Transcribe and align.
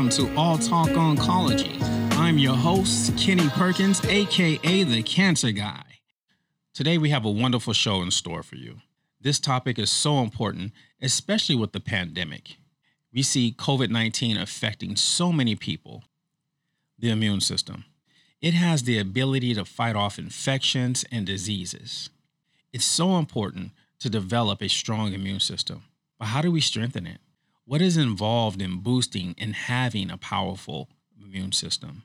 welcome 0.00 0.26
to 0.26 0.34
All 0.34 0.56
Talk 0.56 0.88
Oncology. 0.88 1.76
I'm 2.12 2.38
your 2.38 2.54
host, 2.54 3.14
Kenny 3.18 3.50
Perkins, 3.50 4.02
aka 4.06 4.82
the 4.82 5.02
Cancer 5.02 5.50
Guy. 5.50 5.82
Today, 6.72 6.96
we 6.96 7.10
have 7.10 7.26
a 7.26 7.30
wonderful 7.30 7.74
show 7.74 8.00
in 8.00 8.10
store 8.10 8.42
for 8.42 8.56
you. 8.56 8.80
This 9.20 9.38
topic 9.38 9.78
is 9.78 9.90
so 9.90 10.20
important, 10.20 10.72
especially 11.02 11.54
with 11.54 11.72
the 11.72 11.80
pandemic. 11.80 12.56
We 13.12 13.22
see 13.22 13.54
COVID 13.58 13.90
19 13.90 14.38
affecting 14.38 14.96
so 14.96 15.32
many 15.32 15.54
people. 15.54 16.04
The 16.98 17.10
immune 17.10 17.42
system. 17.42 17.84
It 18.40 18.54
has 18.54 18.84
the 18.84 18.98
ability 18.98 19.52
to 19.52 19.66
fight 19.66 19.96
off 19.96 20.18
infections 20.18 21.04
and 21.12 21.26
diseases. 21.26 22.08
It's 22.72 22.86
so 22.86 23.18
important 23.18 23.72
to 23.98 24.08
develop 24.08 24.62
a 24.62 24.68
strong 24.70 25.12
immune 25.12 25.40
system. 25.40 25.82
But 26.18 26.28
how 26.28 26.40
do 26.40 26.50
we 26.50 26.62
strengthen 26.62 27.06
it? 27.06 27.18
What 27.70 27.80
is 27.80 27.96
involved 27.96 28.60
in 28.60 28.78
boosting 28.78 29.36
and 29.38 29.54
having 29.54 30.10
a 30.10 30.16
powerful 30.16 30.88
immune 31.22 31.52
system? 31.52 32.02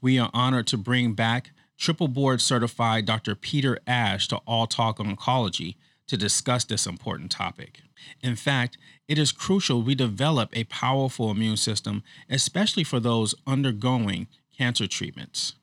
We 0.00 0.18
are 0.18 0.28
honored 0.34 0.66
to 0.66 0.76
bring 0.76 1.12
back 1.12 1.52
triple 1.78 2.08
board 2.08 2.40
certified 2.40 3.06
Dr. 3.06 3.36
Peter 3.36 3.78
Ash 3.86 4.26
to 4.26 4.38
All 4.38 4.66
Talk 4.66 4.98
Oncology 4.98 5.76
to 6.08 6.16
discuss 6.16 6.64
this 6.64 6.84
important 6.84 7.30
topic. 7.30 7.82
In 8.22 8.34
fact, 8.34 8.76
it 9.06 9.18
is 9.18 9.30
crucial 9.30 9.82
we 9.82 9.94
develop 9.94 10.50
a 10.52 10.64
powerful 10.64 11.30
immune 11.30 11.58
system, 11.58 12.02
especially 12.28 12.82
for 12.82 12.98
those 12.98 13.36
undergoing 13.46 14.26
cancer 14.58 14.88
treatments. 14.88 15.54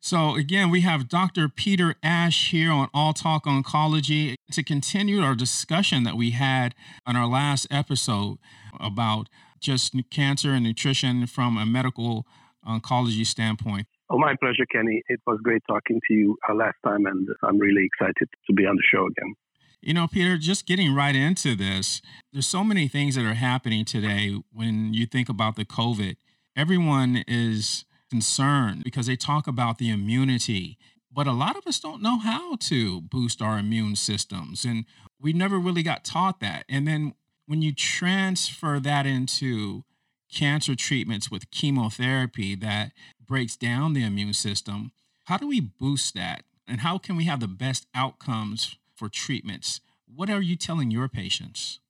So, 0.00 0.36
again, 0.36 0.70
we 0.70 0.82
have 0.82 1.08
Dr. 1.08 1.48
Peter 1.48 1.96
Ash 2.00 2.50
here 2.50 2.70
on 2.70 2.90
All 2.94 3.12
Talk 3.12 3.44
Oncology 3.46 4.36
to 4.52 4.62
continue 4.62 5.20
our 5.20 5.34
discussion 5.34 6.04
that 6.04 6.16
we 6.16 6.30
had 6.30 6.76
on 7.06 7.16
our 7.16 7.26
last 7.26 7.66
episode 7.72 8.38
about 8.80 9.28
just 9.60 9.94
cancer 10.10 10.52
and 10.52 10.64
nutrition 10.64 11.26
from 11.26 11.56
a 11.56 11.66
medical 11.66 12.26
oncology 12.66 13.26
standpoint. 13.26 13.86
Oh, 14.08 14.18
my 14.18 14.34
pleasure, 14.40 14.66
Kenny. 14.70 15.02
It 15.08 15.20
was 15.26 15.40
great 15.42 15.62
talking 15.68 16.00
to 16.06 16.14
you 16.14 16.36
uh, 16.48 16.54
last 16.54 16.76
time, 16.84 17.06
and 17.06 17.28
I'm 17.42 17.58
really 17.58 17.84
excited 17.84 18.28
to 18.46 18.52
be 18.52 18.64
on 18.64 18.76
the 18.76 18.82
show 18.92 19.06
again. 19.06 19.34
You 19.80 19.94
know, 19.94 20.06
Peter, 20.06 20.36
just 20.36 20.66
getting 20.66 20.94
right 20.94 21.14
into 21.14 21.54
this, 21.54 22.00
there's 22.32 22.46
so 22.46 22.64
many 22.64 22.88
things 22.88 23.14
that 23.14 23.24
are 23.24 23.34
happening 23.34 23.84
today 23.84 24.34
when 24.52 24.94
you 24.94 25.06
think 25.06 25.28
about 25.28 25.56
the 25.56 25.64
COVID. 25.64 26.16
Everyone 26.56 27.24
is 27.28 27.84
concerned 28.10 28.84
because 28.84 29.06
they 29.06 29.16
talk 29.16 29.46
about 29.46 29.78
the 29.78 29.90
immunity, 29.90 30.78
but 31.12 31.26
a 31.26 31.32
lot 31.32 31.56
of 31.56 31.66
us 31.66 31.78
don't 31.78 32.02
know 32.02 32.18
how 32.18 32.56
to 32.56 33.00
boost 33.00 33.42
our 33.42 33.58
immune 33.58 33.96
systems. 33.96 34.64
And 34.64 34.84
we 35.20 35.32
never 35.32 35.58
really 35.58 35.82
got 35.82 36.04
taught 36.04 36.40
that. 36.40 36.64
And 36.68 36.86
then 36.86 37.14
when 37.46 37.62
you 37.62 37.72
transfer 37.72 38.78
that 38.80 39.06
into 39.06 39.84
cancer 40.32 40.74
treatments 40.74 41.30
with 41.30 41.50
chemotherapy 41.50 42.54
that 42.56 42.92
breaks 43.24 43.56
down 43.56 43.92
the 43.92 44.04
immune 44.04 44.34
system, 44.34 44.92
how 45.24 45.36
do 45.36 45.46
we 45.46 45.60
boost 45.60 46.14
that? 46.14 46.42
And 46.68 46.80
how 46.80 46.98
can 46.98 47.16
we 47.16 47.24
have 47.24 47.40
the 47.40 47.48
best 47.48 47.86
outcomes 47.94 48.76
for 48.94 49.08
treatments? 49.08 49.80
What 50.12 50.28
are 50.28 50.42
you 50.42 50.56
telling 50.56 50.90
your 50.90 51.08
patients? 51.08 51.80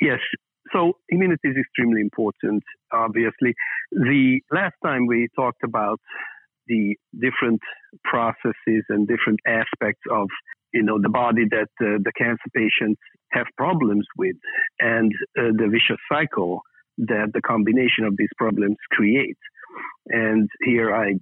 Yes, 0.00 0.18
so 0.72 0.94
immunity 1.08 1.48
is 1.48 1.56
extremely 1.56 2.00
important, 2.00 2.64
obviously. 2.92 3.54
The 3.92 4.40
last 4.50 4.74
time 4.84 5.06
we 5.06 5.28
talked 5.36 5.62
about 5.62 6.00
the 6.66 6.96
different 7.12 7.60
processes 8.02 8.84
and 8.88 9.06
different 9.06 9.38
aspects 9.46 10.02
of 10.10 10.28
you 10.74 10.82
know 10.82 10.98
the 11.00 11.08
body 11.08 11.44
that 11.50 11.72
uh, 11.80 11.98
the 12.04 12.12
cancer 12.18 12.50
patients 12.54 13.00
have 13.32 13.46
problems 13.56 14.06
with 14.18 14.36
and 14.80 15.10
uh, 15.38 15.50
the 15.56 15.68
vicious 15.70 16.00
cycle 16.12 16.60
that 16.98 17.30
the 17.32 17.40
combination 17.40 18.04
of 18.04 18.14
these 18.18 18.34
problems 18.36 18.76
create 18.92 19.38
and 20.08 20.48
here 20.62 20.94
i 20.94 21.14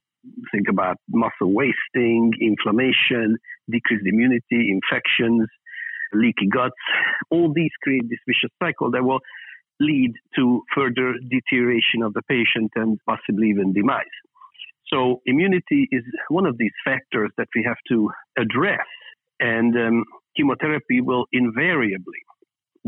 think 0.52 0.66
about 0.68 0.96
muscle 1.08 1.52
wasting 1.52 2.32
inflammation 2.40 3.36
decreased 3.70 4.06
immunity 4.06 4.70
infections 4.76 5.48
leaky 6.14 6.46
guts. 6.52 6.74
All 7.30 7.52
these 7.52 7.70
create 7.82 8.08
this 8.08 8.18
vicious 8.26 8.54
cycle 8.62 8.90
that 8.92 9.02
will 9.02 9.20
lead 9.80 10.12
to 10.36 10.62
further 10.74 11.14
deterioration 11.28 12.02
of 12.02 12.14
the 12.14 12.22
patient 12.28 12.70
and 12.76 12.98
possibly 13.08 13.48
even 13.48 13.72
demise. 13.72 14.04
So, 14.92 15.22
immunity 15.24 15.88
is 15.90 16.04
one 16.28 16.46
of 16.46 16.58
these 16.58 16.72
factors 16.84 17.30
that 17.38 17.48
we 17.54 17.64
have 17.66 17.78
to 17.88 18.10
address, 18.38 18.86
and 19.42 19.76
um, 19.76 20.04
chemotherapy 20.36 21.00
will 21.00 21.26
invariably 21.32 22.22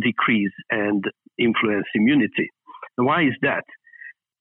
decrease 0.00 0.52
and 0.70 1.04
influence 1.38 1.86
immunity. 1.94 2.48
Why 2.96 3.22
is 3.22 3.34
that? 3.42 3.64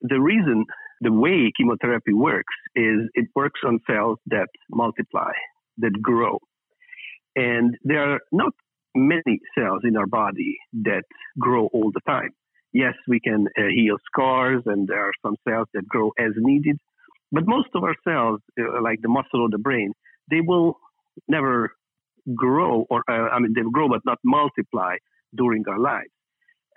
The 0.02 0.22
reason, 0.22 0.66
the 1.02 1.12
way 1.12 1.52
chemotherapy 1.58 2.14
works 2.14 2.54
is 2.76 3.10
it 3.16 3.28
works 3.36 3.62
on 3.66 3.80
cells 3.90 4.20
that 4.28 4.48
multiply, 4.70 5.32
that 5.80 6.02
grow. 6.02 6.38
And 7.36 7.76
there 7.84 8.14
are 8.14 8.20
not 8.32 8.54
many 8.96 9.40
cells 9.58 9.82
in 9.84 9.98
our 9.98 10.06
body 10.06 10.56
that 10.84 11.04
grow 11.40 11.68
all 11.74 11.92
the 11.92 12.02
time. 12.08 12.30
Yes, 12.74 12.94
we 13.08 13.20
can 13.20 13.48
uh, 13.58 13.64
heal 13.74 13.98
scars, 14.12 14.62
and 14.66 14.88
there 14.88 15.02
are 15.02 15.14
some 15.26 15.36
cells 15.48 15.68
that 15.74 15.88
grow 15.88 16.12
as 16.20 16.32
needed. 16.38 16.78
But 17.32 17.48
most 17.48 17.70
of 17.74 17.84
our 17.84 17.96
cells, 18.08 18.40
uh, 18.60 18.82
like 18.84 19.00
the 19.02 19.10
muscle 19.10 19.42
or 19.42 19.50
the 19.50 19.58
brain, 19.58 19.94
they 20.30 20.42
will 20.42 20.78
never 21.28 21.72
grow, 22.36 22.86
or 22.90 23.04
uh, 23.10 23.30
I 23.30 23.40
mean, 23.40 23.54
they 23.56 23.62
grow 23.72 23.90
but 23.90 24.02
not 24.06 24.20
multiply 24.24 24.96
during 25.36 25.64
our 25.68 25.80
lives. 25.80 26.12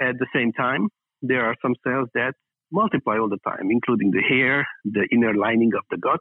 At 0.00 0.18
the 0.18 0.26
same 0.34 0.52
time, 0.52 0.88
there 1.22 1.44
are 1.46 1.56
some 1.62 1.74
cells 1.86 2.08
that 2.14 2.34
multiply 2.72 3.18
all 3.18 3.28
the 3.28 3.38
time, 3.46 3.70
including 3.70 4.10
the 4.10 4.22
hair, 4.22 4.66
the 4.84 5.06
inner 5.12 5.34
lining 5.34 5.72
of 5.76 5.84
the 5.90 5.98
gut, 5.98 6.20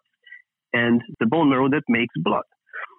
and 0.73 1.01
the 1.19 1.25
bone 1.25 1.49
marrow 1.49 1.69
that 1.69 1.83
makes 1.89 2.13
blood. 2.17 2.43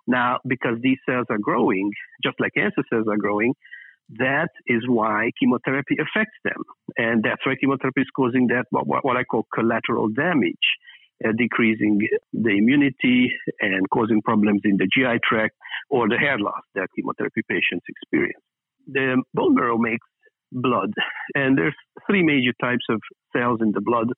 Now, 0.06 0.38
because 0.46 0.78
these 0.82 0.98
cells 1.08 1.26
are 1.30 1.38
growing, 1.38 1.90
just 2.22 2.36
like 2.40 2.52
cancer 2.56 2.82
cells 2.90 3.06
are 3.10 3.16
growing, 3.16 3.54
that 4.18 4.50
is 4.66 4.82
why 4.86 5.30
chemotherapy 5.38 5.96
affects 5.98 6.38
them. 6.44 6.62
And 6.96 7.24
that's 7.24 7.44
why 7.44 7.54
chemotherapy 7.60 8.02
is 8.02 8.10
causing 8.14 8.46
that, 8.48 8.66
what, 8.70 9.04
what 9.04 9.16
I 9.16 9.24
call 9.24 9.46
collateral 9.52 10.08
damage, 10.08 10.54
Uh, 11.24 11.32
decreasing 11.38 11.98
the 12.34 12.50
immunity 12.50 13.32
and 13.60 13.88
causing 13.88 14.20
problems 14.20 14.60
in 14.64 14.76
the 14.76 14.86
GI 14.94 15.18
tract 15.26 15.54
or 15.88 16.10
the 16.10 16.18
hair 16.18 16.38
loss 16.38 16.60
that 16.74 16.88
chemotherapy 16.94 17.40
patients 17.48 17.86
experience. 17.88 18.42
The 18.86 19.22
bone 19.32 19.54
marrow 19.54 19.78
makes 19.78 20.06
blood, 20.52 20.92
and 21.34 21.56
there's 21.56 21.74
three 22.06 22.22
major 22.22 22.52
types 22.60 22.84
of 22.90 23.00
cells 23.34 23.60
in 23.62 23.72
the 23.72 23.80
blood. 23.80 24.08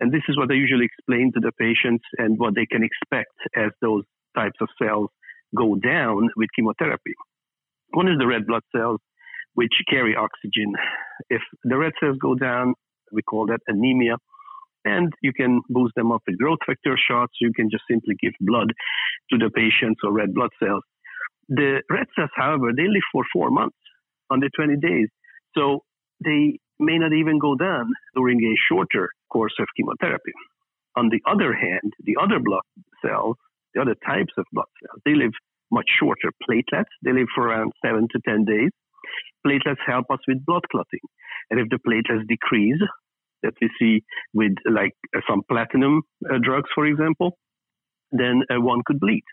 And 0.00 0.12
this 0.12 0.22
is 0.28 0.36
what 0.36 0.50
I 0.50 0.54
usually 0.54 0.86
explain 0.86 1.30
to 1.34 1.40
the 1.40 1.52
patients 1.52 2.04
and 2.18 2.36
what 2.36 2.56
they 2.56 2.66
can 2.66 2.82
expect 2.82 3.30
as 3.54 3.70
those 3.80 4.02
types 4.34 4.58
of 4.60 4.68
cells 4.82 5.10
go 5.56 5.76
down 5.76 6.30
with 6.36 6.48
chemotherapy. 6.56 7.14
One 7.92 8.08
is 8.08 8.18
the 8.18 8.26
red 8.26 8.46
blood 8.46 8.62
cells, 8.74 8.98
which 9.54 9.72
carry 9.88 10.16
oxygen. 10.16 10.74
If 11.30 11.42
the 11.62 11.78
red 11.78 11.92
cells 12.00 12.18
go 12.20 12.34
down, 12.34 12.74
we 13.12 13.22
call 13.22 13.46
that 13.46 13.60
anemia. 13.68 14.16
And 14.84 15.12
you 15.22 15.32
can 15.32 15.62
boost 15.70 15.94
them 15.96 16.12
up 16.12 16.22
with 16.26 16.38
growth 16.38 16.58
factor 16.66 16.96
shots. 17.08 17.32
You 17.40 17.52
can 17.54 17.70
just 17.70 17.84
simply 17.90 18.16
give 18.20 18.32
blood 18.40 18.72
to 19.30 19.38
the 19.38 19.50
patients 19.50 20.00
or 20.04 20.12
red 20.12 20.34
blood 20.34 20.50
cells. 20.62 20.82
The 21.48 21.82
red 21.90 22.06
cells, 22.16 22.30
however, 22.34 22.72
they 22.76 22.84
live 22.84 23.06
for 23.12 23.24
four 23.32 23.50
months, 23.50 23.76
under 24.30 24.48
20 24.56 24.76
days. 24.76 25.08
So 25.56 25.80
they 26.24 26.58
may 26.78 26.98
not 26.98 27.12
even 27.12 27.38
go 27.38 27.54
down 27.54 27.86
during 28.14 28.40
a 28.40 28.54
shorter 28.68 29.08
course 29.30 29.54
of 29.58 29.66
chemotherapy. 29.76 30.32
On 30.96 31.08
the 31.08 31.20
other 31.26 31.52
hand, 31.54 31.92
the 32.04 32.16
other 32.20 32.38
blood 32.38 32.62
cells, 33.04 33.36
the 33.74 33.80
other 33.80 33.96
types 34.06 34.32
of 34.36 34.44
blood 34.52 34.70
cells, 34.80 35.00
they 35.04 35.14
live 35.14 35.32
much 35.70 35.86
shorter. 35.98 36.30
Platelets, 36.48 36.92
they 37.02 37.12
live 37.12 37.26
for 37.34 37.48
around 37.48 37.72
seven 37.84 38.06
to 38.12 38.20
10 38.26 38.44
days. 38.44 38.70
Platelets 39.46 39.82
help 39.86 40.06
us 40.10 40.20
with 40.28 40.44
blood 40.44 40.62
clotting. 40.70 41.04
And 41.50 41.60
if 41.60 41.68
the 41.68 41.78
platelets 41.86 42.26
decrease, 42.28 42.80
that 43.44 43.54
we 43.60 43.70
see 43.78 44.02
with 44.32 44.52
like 44.70 44.94
some 45.28 45.42
platinum 45.48 46.02
uh, 46.28 46.38
drugs, 46.42 46.70
for 46.74 46.86
example, 46.86 47.38
then 48.10 48.42
uh, 48.50 48.60
one 48.60 48.82
could 48.84 48.98
bleed. 48.98 49.24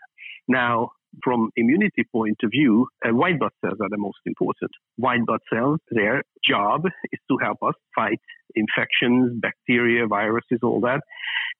Now, 0.48 0.90
from 1.22 1.50
immunity 1.56 2.04
point 2.10 2.38
of 2.42 2.50
view, 2.50 2.86
uh, 3.04 3.14
white 3.14 3.38
blood 3.38 3.52
cells 3.64 3.78
are 3.80 3.88
the 3.90 3.98
most 3.98 4.18
important. 4.26 4.70
White 4.96 5.24
blood 5.26 5.40
cells, 5.52 5.78
their 5.90 6.22
job 6.48 6.86
is 7.12 7.20
to 7.30 7.36
help 7.42 7.58
us 7.62 7.74
fight 7.94 8.20
infections, 8.54 9.38
bacteria, 9.40 10.06
viruses, 10.06 10.60
all 10.62 10.80
that. 10.80 11.00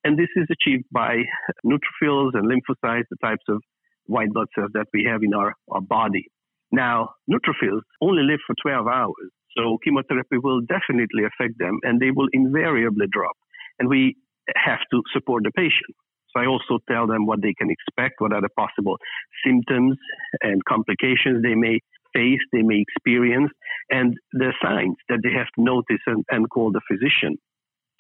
And 0.04 0.18
this 0.18 0.28
is 0.36 0.46
achieved 0.50 0.84
by 0.90 1.22
neutrophils 1.64 2.30
and 2.34 2.46
lymphocytes, 2.46 3.04
the 3.10 3.16
types 3.22 3.44
of 3.48 3.62
white 4.06 4.32
blood 4.32 4.48
cells 4.54 4.70
that 4.74 4.86
we 4.92 5.06
have 5.10 5.22
in 5.22 5.34
our, 5.34 5.54
our 5.70 5.80
body. 5.80 6.26
Now, 6.72 7.10
neutrophils 7.30 7.82
only 8.00 8.22
live 8.22 8.40
for 8.46 8.54
12 8.62 8.86
hours, 8.86 9.30
so 9.56 9.78
chemotherapy 9.84 10.38
will 10.38 10.60
definitely 10.60 11.24
affect 11.24 11.58
them 11.58 11.78
and 11.82 12.00
they 12.00 12.10
will 12.10 12.28
invariably 12.32 13.06
drop. 13.10 13.36
And 13.78 13.88
we 13.88 14.16
have 14.56 14.80
to 14.90 15.02
support 15.12 15.44
the 15.44 15.50
patient. 15.52 15.94
So 16.34 16.40
I 16.40 16.46
also 16.46 16.78
tell 16.88 17.06
them 17.06 17.26
what 17.26 17.42
they 17.42 17.54
can 17.54 17.70
expect, 17.70 18.20
what 18.20 18.32
are 18.32 18.40
the 18.40 18.48
possible 18.56 18.96
symptoms 19.44 19.98
and 20.40 20.64
complications 20.64 21.42
they 21.42 21.54
may 21.54 21.80
face, 22.14 22.40
they 22.52 22.62
may 22.62 22.80
experience, 22.80 23.50
and 23.90 24.16
the 24.32 24.52
signs 24.62 24.96
that 25.08 25.20
they 25.22 25.32
have 25.32 25.48
to 25.56 25.62
notice 25.62 26.02
and, 26.06 26.24
and 26.30 26.48
call 26.50 26.72
the 26.72 26.80
physician. 26.90 27.38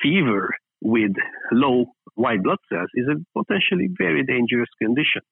fever 0.02 0.50
with 0.82 1.12
low 1.52 1.86
white 2.16 2.42
blood 2.42 2.58
cells 2.68 2.90
is 2.94 3.06
a 3.06 3.16
potentially 3.38 3.88
very 3.96 4.24
dangerous 4.24 4.68
condition. 4.80 5.22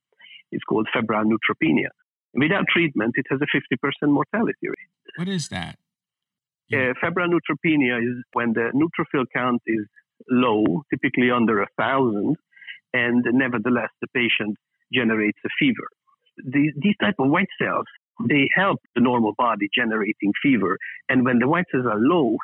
It's 0.52 0.62
called 0.64 0.86
febrile 0.92 1.24
neutropenia. 1.24 1.90
Without 2.34 2.66
treatment, 2.72 3.14
it 3.16 3.26
has 3.30 3.40
a 3.40 3.46
50% 3.76 4.10
mortality 4.10 4.68
rate. 4.68 4.90
What 5.16 5.28
is 5.28 5.48
that? 5.48 5.76
Uh, 6.72 6.94
febrile 7.00 7.28
neutropenia 7.28 7.98
is 7.98 8.22
when 8.32 8.52
the 8.52 8.70
neutrophil 8.74 9.24
count 9.34 9.60
is 9.66 9.86
low, 10.30 10.64
typically 10.90 11.30
under 11.30 11.62
a 11.62 11.66
thousand, 11.76 12.36
and 12.92 13.24
nevertheless 13.32 13.90
the 14.00 14.06
patient 14.14 14.56
generates 14.92 15.38
a 15.44 15.48
fever. 15.58 15.86
These, 16.44 16.72
these 16.80 16.94
type 17.00 17.16
of 17.18 17.28
white 17.28 17.48
cells, 17.60 17.86
they 18.28 18.48
help 18.54 18.78
the 18.94 19.00
normal 19.00 19.34
body 19.36 19.68
generating 19.74 20.32
fever. 20.42 20.76
And 21.08 21.24
when 21.24 21.38
the 21.38 21.48
white 21.48 21.64
cells 21.72 21.86
are 21.86 21.98
low, 21.98 22.36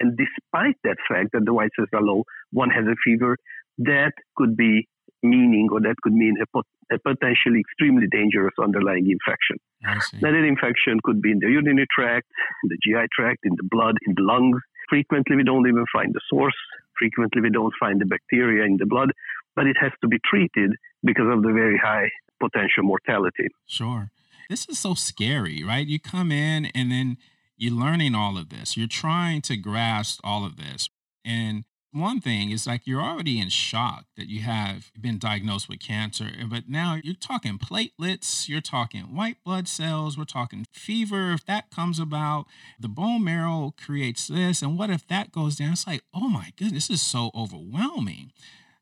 and 0.00 0.16
despite 0.16 0.76
that 0.84 0.96
fact 1.08 1.30
that 1.32 1.44
the 1.44 1.54
white 1.54 1.70
cells 1.76 1.88
are 1.92 2.02
low, 2.02 2.24
one 2.52 2.70
has 2.70 2.84
a 2.84 2.96
fever, 3.04 3.36
that 3.78 4.12
could 4.36 4.56
be 4.56 4.86
meaning 5.24 5.68
or 5.72 5.80
that 5.80 5.96
could 6.02 6.12
mean 6.12 6.36
a, 6.40 6.46
pot- 6.46 6.66
a 6.92 6.98
potentially 6.98 7.60
extremely 7.60 8.06
dangerous 8.10 8.54
underlying 8.62 9.10
infection. 9.10 9.56
Now, 9.82 10.30
that 10.30 10.44
infection 10.46 11.00
could 11.02 11.20
be 11.20 11.32
in 11.32 11.38
the 11.40 11.48
urinary 11.48 11.86
tract, 11.94 12.28
in 12.62 12.68
the 12.68 12.78
GI 12.84 13.08
tract, 13.12 13.40
in 13.44 13.52
the 13.56 13.64
blood, 13.64 13.96
in 14.06 14.14
the 14.16 14.22
lungs. 14.22 14.60
Frequently, 14.88 15.36
we 15.36 15.44
don't 15.44 15.66
even 15.66 15.84
find 15.92 16.14
the 16.14 16.20
source. 16.28 16.54
Frequently, 16.98 17.40
we 17.40 17.50
don't 17.50 17.72
find 17.80 18.00
the 18.00 18.06
bacteria 18.06 18.64
in 18.64 18.76
the 18.76 18.86
blood, 18.86 19.10
but 19.56 19.66
it 19.66 19.76
has 19.80 19.92
to 20.02 20.08
be 20.08 20.18
treated 20.24 20.72
because 21.02 21.26
of 21.30 21.42
the 21.42 21.52
very 21.52 21.78
high 21.78 22.08
potential 22.40 22.84
mortality. 22.84 23.48
Sure. 23.66 24.10
This 24.48 24.66
is 24.68 24.78
so 24.78 24.94
scary, 24.94 25.64
right? 25.64 25.86
You 25.86 25.98
come 25.98 26.30
in 26.30 26.66
and 26.66 26.90
then 26.90 27.16
you're 27.56 27.74
learning 27.74 28.14
all 28.14 28.36
of 28.36 28.50
this. 28.50 28.76
You're 28.76 28.86
trying 28.86 29.40
to 29.42 29.56
grasp 29.56 30.20
all 30.22 30.44
of 30.44 30.56
this. 30.56 30.88
And 31.24 31.64
one 31.94 32.20
thing 32.20 32.50
is 32.50 32.66
like 32.66 32.86
you're 32.86 33.00
already 33.00 33.40
in 33.40 33.48
shock 33.48 34.06
that 34.16 34.28
you 34.28 34.40
have 34.40 34.90
been 35.00 35.18
diagnosed 35.18 35.68
with 35.68 35.78
cancer, 35.78 36.30
but 36.48 36.68
now 36.68 36.98
you're 37.02 37.14
talking 37.14 37.56
platelets, 37.58 38.48
you're 38.48 38.60
talking 38.60 39.14
white 39.14 39.36
blood 39.44 39.68
cells, 39.68 40.18
we're 40.18 40.24
talking 40.24 40.66
fever. 40.72 41.32
If 41.32 41.46
that 41.46 41.70
comes 41.70 42.00
about, 42.00 42.46
the 42.80 42.88
bone 42.88 43.22
marrow 43.22 43.74
creates 43.80 44.26
this, 44.26 44.60
and 44.60 44.76
what 44.76 44.90
if 44.90 45.06
that 45.06 45.30
goes 45.30 45.56
down? 45.56 45.72
It's 45.72 45.86
like, 45.86 46.02
oh 46.12 46.28
my 46.28 46.52
goodness, 46.56 46.88
this 46.88 47.00
is 47.00 47.02
so 47.06 47.30
overwhelming. 47.34 48.32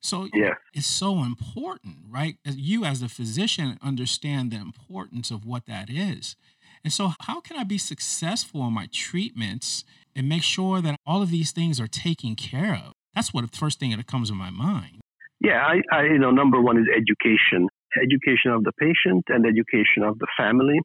So 0.00 0.28
yeah. 0.32 0.54
it's 0.72 0.86
so 0.86 1.22
important, 1.22 1.96
right? 2.10 2.36
You 2.44 2.84
as 2.84 3.02
a 3.02 3.08
physician 3.08 3.78
understand 3.82 4.50
the 4.50 4.56
importance 4.56 5.30
of 5.30 5.44
what 5.44 5.66
that 5.66 5.90
is. 5.90 6.34
And 6.82 6.92
so, 6.92 7.12
how 7.20 7.40
can 7.40 7.56
I 7.56 7.64
be 7.64 7.78
successful 7.78 8.66
in 8.66 8.72
my 8.72 8.88
treatments 8.92 9.84
and 10.16 10.28
make 10.28 10.42
sure 10.42 10.80
that 10.80 10.98
all 11.06 11.22
of 11.22 11.30
these 11.30 11.52
things 11.52 11.78
are 11.78 11.86
taken 11.86 12.34
care 12.34 12.74
of? 12.74 12.94
That's 13.14 13.32
what 13.32 13.50
the 13.50 13.56
first 13.56 13.78
thing 13.78 13.90
that 13.90 14.06
comes 14.06 14.28
to 14.28 14.34
my 14.34 14.50
mind. 14.50 15.00
Yeah, 15.40 15.60
I, 15.66 15.82
I, 15.92 16.02
you 16.04 16.18
know, 16.18 16.30
number 16.30 16.60
one 16.60 16.78
is 16.78 16.86
education, 16.88 17.68
education 18.00 18.52
of 18.52 18.64
the 18.64 18.72
patient 18.78 19.24
and 19.28 19.44
education 19.44 20.04
of 20.04 20.18
the 20.18 20.28
family. 20.36 20.80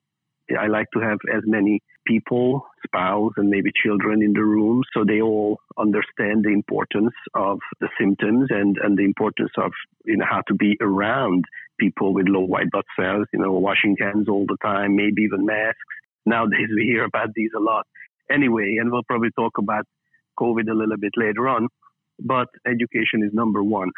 I 0.59 0.67
like 0.67 0.87
to 0.93 0.99
have 0.99 1.19
as 1.35 1.43
many 1.45 1.81
people, 2.05 2.65
spouse, 2.85 3.33
and 3.35 3.49
maybe 3.49 3.69
children 3.83 4.23
in 4.23 4.33
the 4.33 4.43
room 4.43 4.81
so 4.93 5.03
they 5.03 5.21
all 5.21 5.59
understand 5.77 6.43
the 6.43 6.53
importance 6.53 7.13
of 7.35 7.59
the 7.81 7.89
symptoms 7.99 8.47
and, 8.49 8.77
and 8.81 8.97
the 8.97 9.03
importance 9.03 9.51
of 9.57 9.71
you 10.05 10.17
know 10.17 10.25
how 10.27 10.41
to 10.47 10.55
be 10.55 10.77
around 10.81 11.43
people 11.79 12.13
with 12.13 12.27
low 12.27 12.45
white 12.45 12.71
blood 12.71 12.85
cells, 12.97 13.27
you 13.33 13.39
know, 13.39 13.51
washing 13.51 13.95
hands 13.99 14.29
all 14.29 14.45
the 14.47 14.57
time, 14.63 14.95
maybe 14.95 15.23
even 15.23 15.45
masks. 15.45 15.77
Nowadays 16.25 16.69
we 16.75 16.83
hear 16.83 17.03
about 17.03 17.29
these 17.35 17.51
a 17.55 17.59
lot. 17.59 17.85
Anyway, 18.31 18.77
and 18.79 18.91
we'll 18.91 19.03
probably 19.03 19.29
talk 19.37 19.57
about 19.57 19.85
COVID 20.39 20.69
a 20.69 20.73
little 20.73 20.97
bit 20.97 21.13
later 21.17 21.47
on 21.47 21.67
but 22.19 22.47
education 22.65 23.23
is 23.23 23.31
number 23.33 23.63
one. 23.63 23.91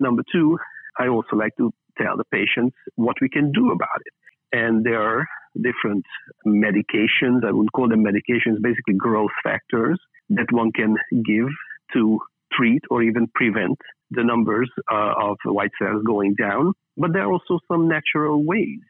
Number 0.00 0.22
two, 0.32 0.58
I 0.98 1.08
also 1.08 1.36
like 1.36 1.56
to 1.58 1.72
tell 1.98 2.16
the 2.16 2.24
patients 2.32 2.76
what 2.94 3.16
we 3.20 3.28
can 3.28 3.52
do 3.52 3.70
about 3.70 4.00
it. 4.04 4.12
And 4.52 4.84
there 4.84 5.00
are 5.00 5.26
different 5.56 6.04
medications, 6.46 7.44
I 7.46 7.52
would 7.52 7.72
call 7.72 7.88
them 7.88 8.04
medications, 8.04 8.62
basically 8.62 8.94
growth 8.96 9.30
factors 9.42 9.98
that 10.30 10.46
one 10.50 10.72
can 10.72 10.96
give 11.24 11.48
to 11.94 12.18
treat 12.52 12.82
or 12.90 13.02
even 13.02 13.28
prevent 13.34 13.78
the 14.10 14.22
numbers 14.22 14.70
uh, 14.92 15.12
of 15.20 15.36
white 15.44 15.70
cells 15.80 16.02
going 16.06 16.34
down. 16.34 16.72
But 16.96 17.12
there 17.12 17.22
are 17.22 17.32
also 17.32 17.58
some 17.70 17.88
natural 17.88 18.44
ways. 18.44 18.80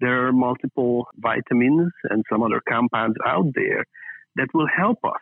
There 0.00 0.26
are 0.26 0.32
multiple 0.32 1.06
vitamins 1.16 1.92
and 2.08 2.24
some 2.30 2.42
other 2.42 2.62
compounds 2.68 3.16
out 3.26 3.46
there 3.54 3.84
that 4.36 4.48
will 4.54 4.68
help 4.74 4.98
us 5.04 5.20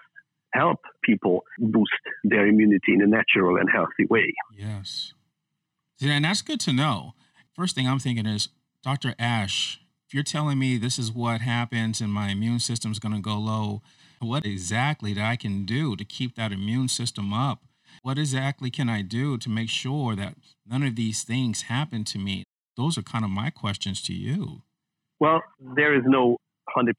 help 0.53 0.79
people 1.05 1.43
boost 1.59 1.93
their 2.25 2.47
immunity 2.47 2.95
in 2.95 3.03
a 3.03 3.07
natural 3.07 3.57
and 3.57 3.69
healthy 3.71 4.07
way. 4.09 4.33
Yes. 4.57 5.13
And 6.03 6.25
that's 6.25 6.43
good 6.43 6.61
to 6.61 6.73
know. 6.73 7.15
First 7.55 7.75
thing 7.75 7.89
I'm 7.89 7.99
thinking 7.99 8.27
is, 8.27 8.49
Dr. 8.83 9.15
Ash, 9.19 9.81
if 10.07 10.15
you're 10.15 10.23
telling 10.23 10.59
me 10.59 10.79
this 10.79 10.99
is 10.99 11.13
what 11.13 11.41
happens 11.41 12.01
and 12.01 12.13
my 12.13 12.29
immune 12.31 12.61
system's 12.61 12.99
going 12.99 13.15
to 13.15 13.21
go 13.21 13.37
low, 13.37 13.83
what 14.21 14.47
exactly 14.47 15.13
that 15.15 15.25
I 15.25 15.37
can 15.37 15.65
do 15.65 15.97
to 15.97 16.05
keep 16.05 16.37
that 16.37 16.53
immune 16.53 16.89
system 16.89 17.33
up? 17.33 17.63
What 18.03 18.19
exactly 18.19 18.71
can 18.71 18.89
I 18.89 19.03
do 19.03 19.39
to 19.39 19.49
make 19.51 19.69
sure 19.69 20.15
that 20.15 20.37
none 20.67 20.83
of 20.83 20.97
these 20.97 21.25
things 21.25 21.63
happen 21.63 22.05
to 22.05 22.19
me? 22.19 22.45
Those 22.77 22.97
are 22.97 23.03
kind 23.03 23.25
of 23.25 23.31
my 23.31 23.51
questions 23.51 24.01
to 24.03 24.13
you. 24.13 24.63
Well, 25.21 25.43
there 25.75 25.97
is 25.97 26.05
no 26.07 26.37
100% 26.77 26.93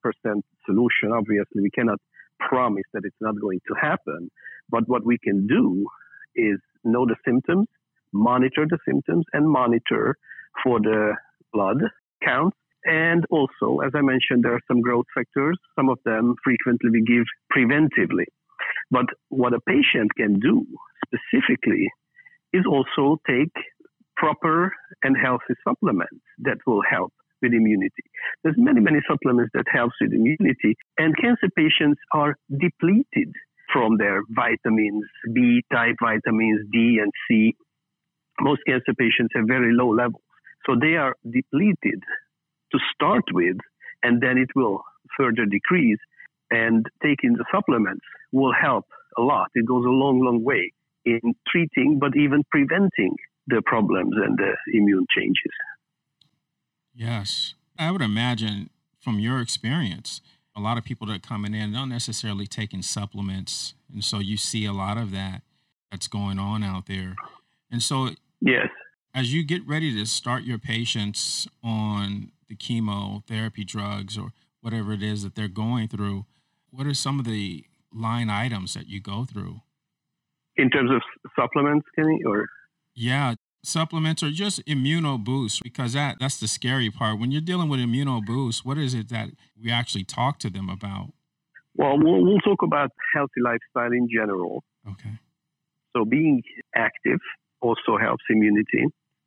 solution. 0.65 1.11
Obviously, 1.13 1.61
we 1.61 1.71
cannot 1.71 1.99
promise 2.39 2.85
that 2.93 3.03
it's 3.05 3.21
not 3.21 3.39
going 3.39 3.59
to 3.67 3.75
happen. 3.79 4.29
But 4.69 4.87
what 4.87 5.05
we 5.05 5.17
can 5.17 5.47
do 5.47 5.87
is 6.35 6.59
know 6.83 7.05
the 7.05 7.15
symptoms, 7.25 7.67
monitor 8.13 8.65
the 8.69 8.77
symptoms, 8.87 9.25
and 9.33 9.49
monitor 9.49 10.15
for 10.63 10.79
the 10.79 11.13
blood 11.53 11.77
counts. 12.23 12.57
And 12.85 13.25
also, 13.29 13.79
as 13.85 13.91
I 13.93 14.01
mentioned, 14.01 14.43
there 14.43 14.53
are 14.53 14.61
some 14.67 14.81
growth 14.81 15.05
factors. 15.13 15.57
Some 15.75 15.89
of 15.89 15.99
them 16.05 16.35
frequently 16.43 16.89
we 16.91 17.03
give 17.03 17.25
preventively. 17.55 18.25
But 18.91 19.05
what 19.29 19.53
a 19.53 19.59
patient 19.67 20.11
can 20.15 20.39
do 20.39 20.65
specifically 21.05 21.87
is 22.53 22.63
also 22.65 23.19
take 23.27 23.53
proper 24.15 24.73
and 25.03 25.15
healthy 25.21 25.53
supplements 25.67 26.23
that 26.39 26.57
will 26.65 26.81
help 26.89 27.13
with 27.41 27.53
immunity. 27.53 28.03
There's 28.43 28.55
many, 28.57 28.79
many 28.81 28.99
supplements 29.07 29.51
that 29.53 29.65
helps 29.71 29.95
with 30.01 30.13
immunity, 30.13 30.75
and 30.97 31.15
cancer 31.17 31.49
patients 31.55 31.99
are 32.13 32.35
depleted 32.49 33.33
from 33.71 33.97
their 33.97 34.21
vitamins, 34.29 35.05
B 35.33 35.63
type 35.71 35.95
vitamins, 36.01 36.67
D 36.71 36.99
and 37.01 37.11
C. 37.27 37.55
Most 38.41 38.61
cancer 38.67 38.93
patients 38.97 39.31
have 39.35 39.45
very 39.47 39.73
low 39.73 39.89
levels. 39.89 40.23
So 40.65 40.75
they 40.79 40.95
are 40.95 41.15
depleted 41.23 42.01
to 42.71 42.79
start 42.93 43.23
with, 43.31 43.57
and 44.03 44.21
then 44.21 44.37
it 44.37 44.49
will 44.55 44.83
further 45.17 45.45
decrease. 45.45 45.99
And 46.51 46.85
taking 47.03 47.33
the 47.33 47.45
supplements 47.53 48.05
will 48.31 48.53
help 48.59 48.85
a 49.17 49.21
lot. 49.21 49.49
It 49.53 49.67
goes 49.67 49.85
a 49.85 49.89
long, 49.89 50.19
long 50.19 50.43
way 50.43 50.73
in 51.05 51.19
treating, 51.47 51.99
but 51.99 52.17
even 52.17 52.43
preventing 52.49 53.15
the 53.47 53.61
problems 53.65 54.13
and 54.15 54.37
the 54.37 54.53
immune 54.73 55.05
changes. 55.15 55.53
Yes. 56.99 57.53
I 57.77 57.91
would 57.91 58.01
imagine 58.01 58.69
from 58.99 59.19
your 59.19 59.39
experience, 59.39 60.19
a 60.53 60.59
lot 60.59 60.77
of 60.77 60.83
people 60.83 61.07
that 61.07 61.15
are 61.15 61.19
coming 61.19 61.53
in 61.53 61.71
don't 61.71 61.87
necessarily 61.87 62.45
taking 62.45 62.81
supplements. 62.81 63.73
And 63.91 64.03
so 64.03 64.19
you 64.19 64.35
see 64.35 64.65
a 64.65 64.73
lot 64.73 64.97
of 64.97 65.11
that 65.11 65.41
that's 65.89 66.09
going 66.09 66.37
on 66.39 66.61
out 66.61 66.87
there. 66.87 67.15
And 67.71 67.81
so 67.81 68.09
yes. 68.41 68.67
as 69.15 69.33
you 69.33 69.45
get 69.45 69.65
ready 69.65 69.95
to 69.95 70.05
start 70.05 70.43
your 70.43 70.57
patients 70.57 71.47
on 71.63 72.33
the 72.49 72.55
chemotherapy 72.55 73.63
drugs 73.63 74.17
or 74.17 74.33
whatever 74.59 74.91
it 74.91 75.01
is 75.01 75.23
that 75.23 75.35
they're 75.35 75.47
going 75.47 75.87
through, 75.87 76.25
what 76.69 76.85
are 76.85 76.93
some 76.93 77.17
of 77.17 77.25
the 77.25 77.63
line 77.93 78.29
items 78.29 78.73
that 78.73 78.89
you 78.89 78.99
go 78.99 79.23
through? 79.23 79.61
In 80.57 80.69
terms 80.69 80.91
of 80.91 81.01
supplements, 81.33 81.87
Kenny, 81.95 82.19
or 82.25 82.49
yeah, 82.93 83.35
supplements 83.63 84.23
or 84.23 84.31
just 84.31 84.65
immuno 84.65 85.21
boost 85.21 85.63
because 85.63 85.93
that 85.93 86.17
that's 86.19 86.39
the 86.39 86.47
scary 86.47 86.89
part. 86.89 87.19
When 87.19 87.31
you're 87.31 87.41
dealing 87.41 87.69
with 87.69 87.79
immuno 87.79 88.25
boost 88.25 88.65
what 88.65 88.77
is 88.77 88.93
it 88.93 89.09
that 89.09 89.29
we 89.61 89.71
actually 89.71 90.05
talk 90.05 90.39
to 90.39 90.49
them 90.49 90.69
about? 90.69 91.11
Well 91.75 91.97
we'll, 91.97 92.23
we'll 92.23 92.39
talk 92.39 92.61
about 92.63 92.91
healthy 93.13 93.41
lifestyle 93.43 93.91
in 93.91 94.07
general. 94.13 94.63
Okay. 94.87 95.19
So 95.95 96.05
being 96.05 96.41
active 96.75 97.19
also 97.61 97.97
helps 97.99 98.23
immunity. 98.29 98.85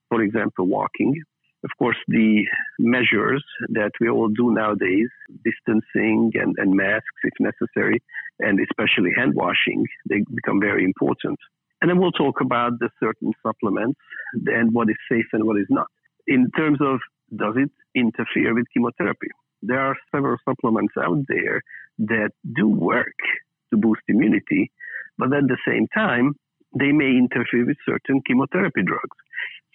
For 0.08 0.22
example 0.22 0.66
walking. 0.66 1.22
Of 1.64 1.70
course 1.78 1.96
the 2.08 2.44
measures 2.78 3.44
that 3.68 3.92
we 4.00 4.08
all 4.08 4.28
do 4.28 4.52
nowadays 4.52 5.08
distancing 5.44 6.32
and, 6.34 6.56
and 6.58 6.74
masks 6.74 7.20
if 7.22 7.34
necessary 7.38 8.02
and 8.40 8.58
especially 8.60 9.10
hand 9.16 9.34
washing 9.34 9.86
they 10.08 10.24
become 10.34 10.60
very 10.60 10.84
important 10.84 11.38
and 11.82 11.90
then 11.90 11.98
we'll 11.98 12.12
talk 12.12 12.40
about 12.40 12.78
the 12.78 12.88
certain 13.02 13.32
supplements 13.44 13.98
and 14.46 14.72
what 14.72 14.88
is 14.88 14.96
safe 15.10 15.26
and 15.32 15.44
what 15.44 15.58
is 15.58 15.66
not. 15.68 15.88
In 16.28 16.48
terms 16.56 16.78
of 16.80 17.00
does 17.36 17.54
it 17.56 17.70
interfere 17.96 18.54
with 18.54 18.66
chemotherapy? 18.72 19.26
There 19.62 19.80
are 19.80 19.96
several 20.14 20.36
supplements 20.48 20.94
out 20.96 21.18
there 21.26 21.60
that 21.98 22.30
do 22.56 22.68
work 22.68 23.18
to 23.72 23.76
boost 23.76 24.02
immunity, 24.06 24.70
but 25.18 25.34
at 25.34 25.48
the 25.48 25.58
same 25.66 25.88
time, 25.92 26.34
they 26.78 26.92
may 26.92 27.10
interfere 27.18 27.66
with 27.66 27.76
certain 27.84 28.22
chemotherapy 28.26 28.82
drugs. 28.86 29.18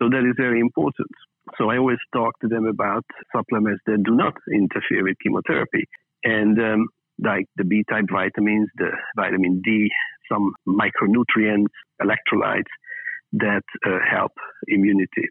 So 0.02 0.08
that 0.10 0.24
is 0.26 0.36
very 0.38 0.62
important. 0.62 1.12
So 1.58 1.70
I 1.70 1.78
always 1.78 2.00
talk 2.14 2.40
to 2.40 2.48
them 2.48 2.66
about 2.66 3.04
supplements 3.36 3.82
that 3.86 4.04
do 4.04 4.16
not 4.16 4.34
interfere 4.54 5.04
with 5.04 5.18
chemotherapy. 5.22 5.86
And 6.24 6.58
um, 6.60 6.88
like 7.24 7.46
the 7.56 7.64
B 7.64 7.84
type 7.90 8.06
vitamins, 8.12 8.70
the 8.78 8.92
vitamin 9.16 9.62
D, 9.64 9.90
some 10.32 10.54
micronutrients, 10.68 11.68
electrolytes 12.02 12.72
that 13.34 13.64
uh, 13.86 14.00
help 14.10 14.32
immunity. 14.68 15.30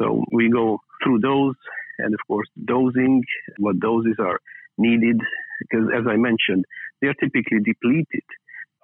So 0.00 0.24
we 0.32 0.50
go 0.50 0.78
through 1.02 1.20
those 1.20 1.54
and 1.98 2.14
of 2.14 2.20
course 2.26 2.48
dosing, 2.66 3.22
what 3.58 3.80
doses 3.80 4.16
are 4.18 4.38
needed, 4.78 5.20
because 5.60 5.86
as 5.96 6.04
I 6.08 6.16
mentioned, 6.16 6.64
they 7.00 7.08
are 7.08 7.14
typically 7.14 7.60
depleted 7.64 8.24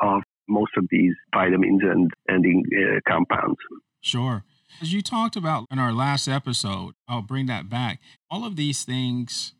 of 0.01 0.23
most 0.49 0.73
of 0.77 0.87
these 0.91 1.15
vitamins 1.35 1.83
and, 1.83 2.11
and 2.29 2.45
uh, 2.47 3.01
compounds. 3.07 3.59
Sure. 4.01 4.45
As 4.81 4.93
you 4.93 5.03
talked 5.03 5.37
about 5.37 5.67
in 5.71 5.79
our 5.79 5.93
last 5.93 6.27
episode, 6.27 6.95
I'll 7.07 7.23
bring 7.23 7.47
that 7.47 7.69
back. 7.69 8.01
All 8.31 8.45
of 8.45 8.57
these 8.57 8.85
things, 8.85 9.53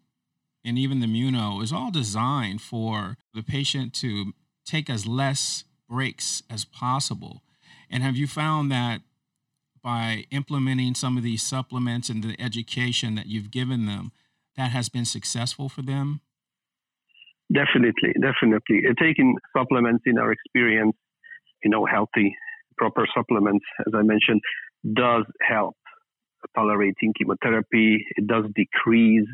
and 0.65 0.79
even 0.79 1.01
the 1.01 1.07
Immuno, 1.07 1.63
is 1.63 1.73
all 1.73 1.91
designed 1.91 2.63
for 2.63 3.19
the 3.35 3.43
patient 3.43 3.93
to 3.95 4.33
take 4.65 4.89
as 4.89 5.07
less 5.07 5.65
breaks 5.93 6.43
as 6.49 6.65
possible. 6.65 7.43
And 7.91 8.03
have 8.03 8.17
you 8.17 8.27
found 8.27 8.73
that 8.73 9.03
by 9.85 10.25
implementing 10.31 10.95
some 10.95 11.19
of 11.19 11.23
these 11.23 11.43
supplements 11.43 12.09
and 12.09 12.25
the 12.25 12.41
education 12.41 13.15
that 13.17 13.27
you've 13.27 13.51
given 13.51 13.85
them, 13.85 14.13
that 14.57 14.71
has 14.71 14.89
been 14.89 15.05
successful 15.05 15.69
for 15.69 15.83
them? 15.83 16.21
Definitely, 17.53 18.15
definitely. 18.23 18.89
Uh, 18.89 18.95
taking 18.99 19.37
supplements 19.55 20.05
in 20.07 20.17
our 20.17 20.33
experience, 20.33 20.97
you 21.63 21.71
know, 21.71 21.85
healthy, 21.85 22.35
proper 22.79 23.07
supplements, 23.15 23.65
as 23.87 23.93
I 23.95 24.03
mentioned, 24.03 24.41
does 24.95 25.25
help 25.47 25.77
tolerating 26.57 27.13
chemotherapy. 27.19 28.07
It 28.17 28.27
does 28.27 28.45
decrease 28.55 29.29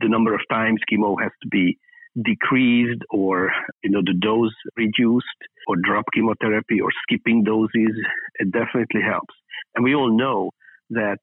the 0.00 0.08
number 0.08 0.34
of 0.34 0.40
times 0.50 0.80
chemo 0.90 1.14
has 1.22 1.30
to 1.42 1.48
be 1.48 1.78
decreased 2.20 3.02
or 3.10 3.50
you 3.82 3.90
know 3.90 4.02
the 4.04 4.14
dose 4.20 4.52
reduced 4.76 5.40
or 5.66 5.76
drop 5.82 6.04
chemotherapy 6.14 6.80
or 6.80 6.90
skipping 7.02 7.44
doses 7.44 7.96
it 8.36 8.50
definitely 8.52 9.02
helps 9.02 9.34
and 9.74 9.84
we 9.84 9.94
all 9.94 10.16
know 10.16 10.50
that 10.90 11.18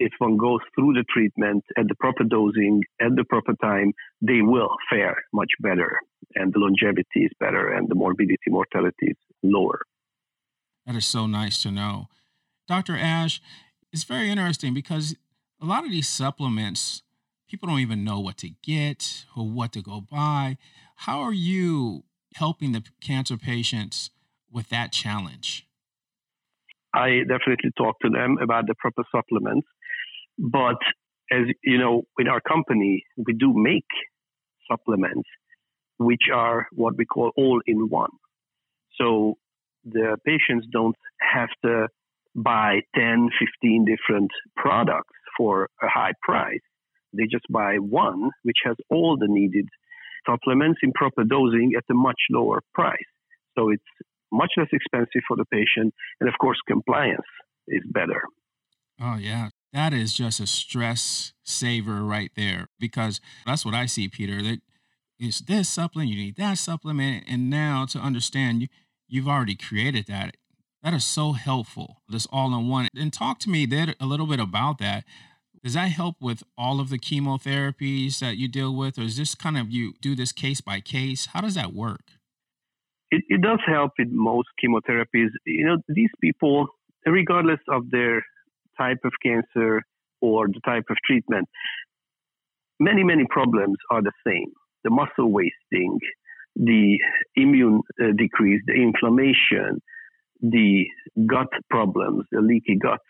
if 0.00 0.12
one 0.18 0.36
goes 0.36 0.60
through 0.74 0.92
the 0.92 1.04
treatment 1.08 1.62
at 1.78 1.86
the 1.88 1.94
proper 1.96 2.24
dosing 2.24 2.82
at 3.00 3.14
the 3.16 3.24
proper 3.24 3.54
time 3.62 3.92
they 4.20 4.40
will 4.42 4.70
fare 4.90 5.16
much 5.32 5.50
better 5.60 5.98
and 6.34 6.52
the 6.52 6.58
longevity 6.58 7.24
is 7.24 7.32
better 7.38 7.72
and 7.72 7.88
the 7.88 7.94
morbidity 7.94 8.48
mortality 8.48 9.08
is 9.08 9.16
lower 9.42 9.80
that 10.86 10.96
is 10.96 11.06
so 11.06 11.26
nice 11.26 11.62
to 11.62 11.70
know 11.70 12.08
Dr. 12.66 12.96
Ash, 12.96 13.40
it's 13.92 14.04
very 14.04 14.30
interesting 14.30 14.72
because 14.72 15.14
a 15.60 15.66
lot 15.66 15.84
of 15.84 15.90
these 15.90 16.08
supplements, 16.08 17.02
people 17.48 17.68
don't 17.68 17.80
even 17.80 18.04
know 18.04 18.20
what 18.20 18.38
to 18.38 18.50
get 18.62 19.26
or 19.36 19.48
what 19.48 19.72
to 19.72 19.82
go 19.82 20.00
buy. 20.00 20.56
How 20.96 21.20
are 21.20 21.32
you 21.32 22.04
helping 22.34 22.72
the 22.72 22.82
cancer 23.00 23.36
patients 23.36 24.10
with 24.52 24.68
that 24.68 24.92
challenge? 24.92 25.66
I 26.94 27.20
definitely 27.28 27.70
talk 27.76 27.96
to 28.02 28.10
them 28.10 28.36
about 28.42 28.66
the 28.66 28.74
proper 28.78 29.02
supplements. 29.10 29.66
But 30.38 30.78
as 31.32 31.46
you 31.62 31.78
know, 31.78 32.02
in 32.18 32.28
our 32.28 32.40
company, 32.40 33.02
we 33.16 33.32
do 33.32 33.52
make 33.54 33.86
supplements 34.70 35.28
which 35.98 36.22
are 36.32 36.66
what 36.72 36.96
we 36.96 37.04
call 37.04 37.30
all 37.36 37.60
in 37.66 37.88
one. 37.88 38.10
So 39.00 39.34
the 39.84 40.16
patients 40.24 40.66
don't 40.72 40.96
have 41.20 41.50
to 41.64 41.88
buy 42.34 42.80
10, 42.96 43.28
15 43.62 43.84
different 43.84 44.30
products 44.56 45.14
for 45.36 45.68
a 45.82 45.88
high 45.88 46.12
price. 46.22 46.60
They 47.12 47.24
just 47.30 47.44
buy 47.48 47.76
one, 47.76 48.30
which 48.42 48.58
has 48.64 48.76
all 48.90 49.16
the 49.16 49.28
needed 49.28 49.68
supplements 50.26 50.80
in 50.82 50.92
proper 50.92 51.24
dosing 51.24 51.72
at 51.76 51.84
a 51.90 51.94
much 51.94 52.20
lower 52.30 52.60
price. 52.74 52.96
So 53.56 53.70
it's 53.70 53.82
much 54.32 54.52
less 54.56 54.68
expensive 54.72 55.22
for 55.26 55.36
the 55.36 55.44
patient. 55.46 55.94
And 56.20 56.28
of 56.28 56.34
course, 56.40 56.58
compliance 56.66 57.26
is 57.68 57.82
better. 57.86 58.22
Oh, 59.00 59.16
yeah. 59.16 59.48
That 59.72 59.92
is 59.92 60.14
just 60.14 60.40
a 60.40 60.46
stress 60.46 61.32
saver 61.42 62.04
right 62.04 62.30
there 62.36 62.68
because 62.78 63.20
that's 63.44 63.64
what 63.64 63.74
I 63.74 63.86
see, 63.86 64.08
Peter. 64.08 64.40
That 64.40 64.60
it's 65.18 65.40
this 65.40 65.68
supplement, 65.68 66.10
you 66.10 66.16
need 66.16 66.36
that 66.36 66.58
supplement. 66.58 67.24
And 67.28 67.50
now 67.50 67.84
to 67.86 67.98
understand, 67.98 68.62
you, 68.62 68.68
you've 69.08 69.28
already 69.28 69.56
created 69.56 70.06
that 70.06 70.36
that 70.84 70.92
is 70.92 71.04
so 71.04 71.32
helpful. 71.32 72.02
This 72.10 72.26
all 72.30 72.54
in 72.54 72.68
one. 72.68 72.88
And 72.94 73.10
talk 73.10 73.38
to 73.40 73.50
me 73.50 73.64
there 73.64 73.94
a 73.98 74.04
little 74.04 74.26
bit 74.26 74.38
about 74.38 74.76
that. 74.78 75.04
Does 75.64 75.72
that 75.72 75.92
help 75.92 76.16
with 76.20 76.42
all 76.58 76.78
of 76.78 76.90
the 76.90 76.98
chemotherapies 76.98 78.18
that 78.18 78.36
you 78.36 78.48
deal 78.48 78.76
with, 78.76 78.98
or 78.98 79.02
is 79.02 79.16
this 79.16 79.34
kind 79.34 79.56
of 79.56 79.70
you 79.70 79.94
do 80.02 80.14
this 80.14 80.30
case 80.30 80.60
by 80.60 80.80
case? 80.80 81.28
How 81.32 81.40
does 81.40 81.54
that 81.54 81.72
work? 81.72 82.02
It, 83.10 83.24
it 83.30 83.40
does 83.40 83.60
help 83.66 83.92
with 83.98 84.08
most 84.10 84.48
chemotherapies. 84.62 85.28
You 85.46 85.64
know, 85.64 85.78
these 85.88 86.10
people, 86.20 86.66
regardless 87.06 87.60
of 87.70 87.90
their 87.90 88.22
type 88.76 88.98
of 89.04 89.12
cancer 89.22 89.80
or 90.20 90.48
the 90.48 90.60
type 90.66 90.84
of 90.90 90.98
treatment, 91.06 91.48
many, 92.78 93.02
many 93.02 93.24
problems 93.30 93.78
are 93.90 94.02
the 94.02 94.12
same. 94.26 94.52
The 94.82 94.90
muscle 94.90 95.32
wasting, 95.32 95.98
the 96.56 96.98
immune 97.36 97.80
uh, 98.02 98.08
decrease, 98.18 98.60
the 98.66 98.74
inflammation, 98.74 99.80
the 100.42 100.84
gut 101.26 101.48
problems, 101.70 102.24
the 102.30 102.42
leaky 102.42 102.76
gut, 102.76 103.00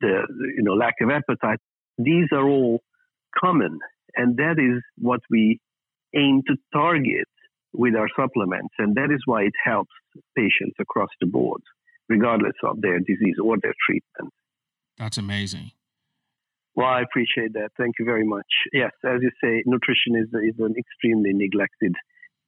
the 0.00 0.22
you 0.56 0.64
know 0.64 0.72
lack 0.72 0.94
of 1.00 1.10
appetite. 1.10 1.60
These 1.98 2.28
are 2.32 2.48
all 2.48 2.82
common, 3.38 3.78
and 4.16 4.36
that 4.36 4.56
is 4.58 4.82
what 4.98 5.20
we 5.30 5.60
aim 6.14 6.42
to 6.46 6.56
target 6.72 7.28
with 7.72 7.94
our 7.94 8.08
supplements, 8.16 8.74
and 8.78 8.94
that 8.94 9.10
is 9.12 9.20
why 9.26 9.42
it 9.42 9.52
helps 9.64 9.92
patients 10.36 10.76
across 10.78 11.10
the 11.20 11.26
board, 11.26 11.60
regardless 12.08 12.54
of 12.62 12.80
their 12.80 12.98
disease 13.00 13.36
or 13.42 13.56
their 13.60 13.74
treatment. 13.86 14.32
That's 14.98 15.18
amazing. 15.18 15.72
Well, 16.76 16.86
I 16.86 17.02
appreciate 17.02 17.52
that. 17.54 17.70
Thank 17.76 17.96
you 17.98 18.04
very 18.04 18.26
much. 18.26 18.46
Yes, 18.72 18.90
as 19.04 19.20
you 19.22 19.30
say, 19.42 19.62
nutrition 19.66 20.16
is, 20.16 20.28
is 20.28 20.58
an 20.58 20.74
extremely 20.76 21.32
neglected 21.32 21.94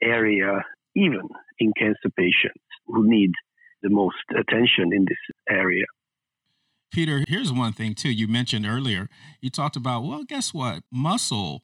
area, 0.02 0.64
even 0.94 1.28
in 1.58 1.72
cancer 1.78 2.10
patients 2.16 2.64
who 2.86 3.08
need 3.08 3.32
the 3.82 3.90
most 3.90 4.16
attention 4.30 4.92
in 4.92 5.04
this 5.04 5.18
area. 5.48 5.84
Peter, 6.96 7.26
here's 7.28 7.52
one 7.52 7.74
thing 7.74 7.94
too. 7.94 8.08
You 8.08 8.26
mentioned 8.26 8.64
earlier, 8.64 9.10
you 9.42 9.50
talked 9.50 9.76
about, 9.76 10.04
well, 10.04 10.24
guess 10.24 10.54
what? 10.54 10.82
Muscle 10.90 11.60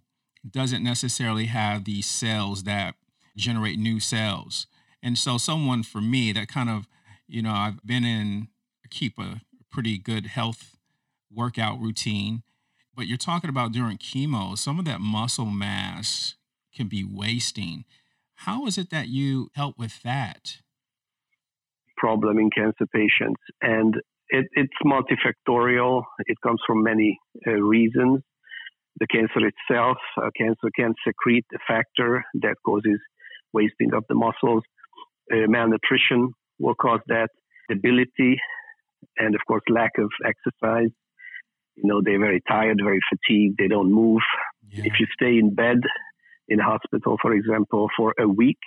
doesn't 0.47 0.85
necessarily 0.85 1.47
have 1.47 1.87
these 1.87 2.05
cells 2.05 2.65
that 2.65 2.97
generate 3.35 3.79
new 3.79 3.99
cells. 3.99 4.67
And 5.03 5.17
so, 5.17 5.39
someone 5.39 5.85
for 5.85 6.03
me 6.03 6.33
that 6.33 6.49
kind 6.49 6.69
of, 6.69 6.87
you 7.27 7.41
know, 7.41 7.53
I've 7.53 7.83
been 7.83 8.05
in, 8.05 8.49
keep 8.91 9.19
a 9.19 9.41
pretty 9.71 9.97
good 9.97 10.27
health 10.27 10.77
workout 11.35 11.81
routine, 11.81 12.43
but 12.95 13.07
you're 13.07 13.17
talking 13.17 13.49
about 13.49 13.73
during 13.73 13.97
chemo, 13.97 14.59
some 14.59 14.79
of 14.79 14.85
that 14.85 15.01
muscle 15.01 15.47
mass 15.47 16.35
can 16.77 16.89
be 16.89 17.09
wasting. 17.11 17.87
How 18.35 18.67
is 18.67 18.77
it 18.77 18.91
that 18.91 19.09
you 19.09 19.49
help 19.55 19.79
with 19.79 20.03
that? 20.03 20.59
problem 22.03 22.37
in 22.37 22.51
cancer 22.51 22.85
patients. 22.93 23.41
And 23.61 23.95
it, 24.33 24.47
it's 24.55 24.73
multifactorial. 24.85 26.03
It 26.27 26.39
comes 26.43 26.61
from 26.67 26.83
many 26.83 27.19
uh, 27.47 27.53
reasons. 27.53 28.21
The 28.99 29.07
cancer 29.07 29.47
itself, 29.47 29.99
uh, 30.17 30.31
cancer 30.37 30.71
can 30.75 30.95
secrete 31.07 31.47
a 31.55 31.59
factor 31.67 32.25
that 32.43 32.57
causes 32.65 32.99
wasting 33.53 33.93
of 33.95 34.05
the 34.09 34.15
muscles. 34.15 34.63
Uh, 35.31 35.47
malnutrition 35.49 36.33
will 36.59 36.75
cause 36.75 37.01
that. 37.09 37.29
Debility, 37.69 38.37
and 39.19 39.35
of 39.35 39.41
course, 39.47 39.63
lack 39.69 39.93
of 39.99 40.11
exercise. 40.27 40.91
You 41.77 41.85
know, 41.85 42.03
they're 42.05 42.19
very 42.19 42.43
tired, 42.49 42.79
very 42.83 43.01
fatigued. 43.09 43.57
They 43.59 43.69
don't 43.69 43.93
move. 43.93 44.21
Yeah. 44.71 44.85
If 44.87 44.95
you 45.01 45.07
stay 45.15 45.39
in 45.39 45.55
bed 45.55 45.79
in 46.49 46.61
a 46.61 46.65
hospital, 46.65 47.17
for 47.23 47.33
example, 47.33 47.89
for 47.97 48.15
a 48.21 48.29
week, 48.29 48.59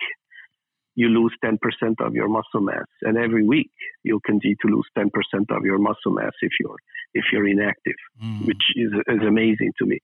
you 0.95 1.09
lose 1.09 1.33
10% 1.43 1.57
of 1.99 2.13
your 2.13 2.29
muscle 2.29 2.61
mass. 2.61 2.85
And 3.01 3.17
every 3.17 3.45
week 3.45 3.69
you'll 4.03 4.21
continue 4.21 4.55
to 4.65 4.67
lose 4.67 4.87
10% 4.97 5.09
of 5.49 5.65
your 5.65 5.77
muscle 5.77 6.11
mass 6.11 6.31
if 6.41 6.51
you're, 6.59 6.77
if 7.13 7.25
you're 7.31 7.47
inactive, 7.47 7.95
mm. 8.23 8.45
which 8.45 8.63
is, 8.75 8.91
is 9.07 9.21
amazing 9.27 9.73
to 9.79 9.85
me. 9.85 9.99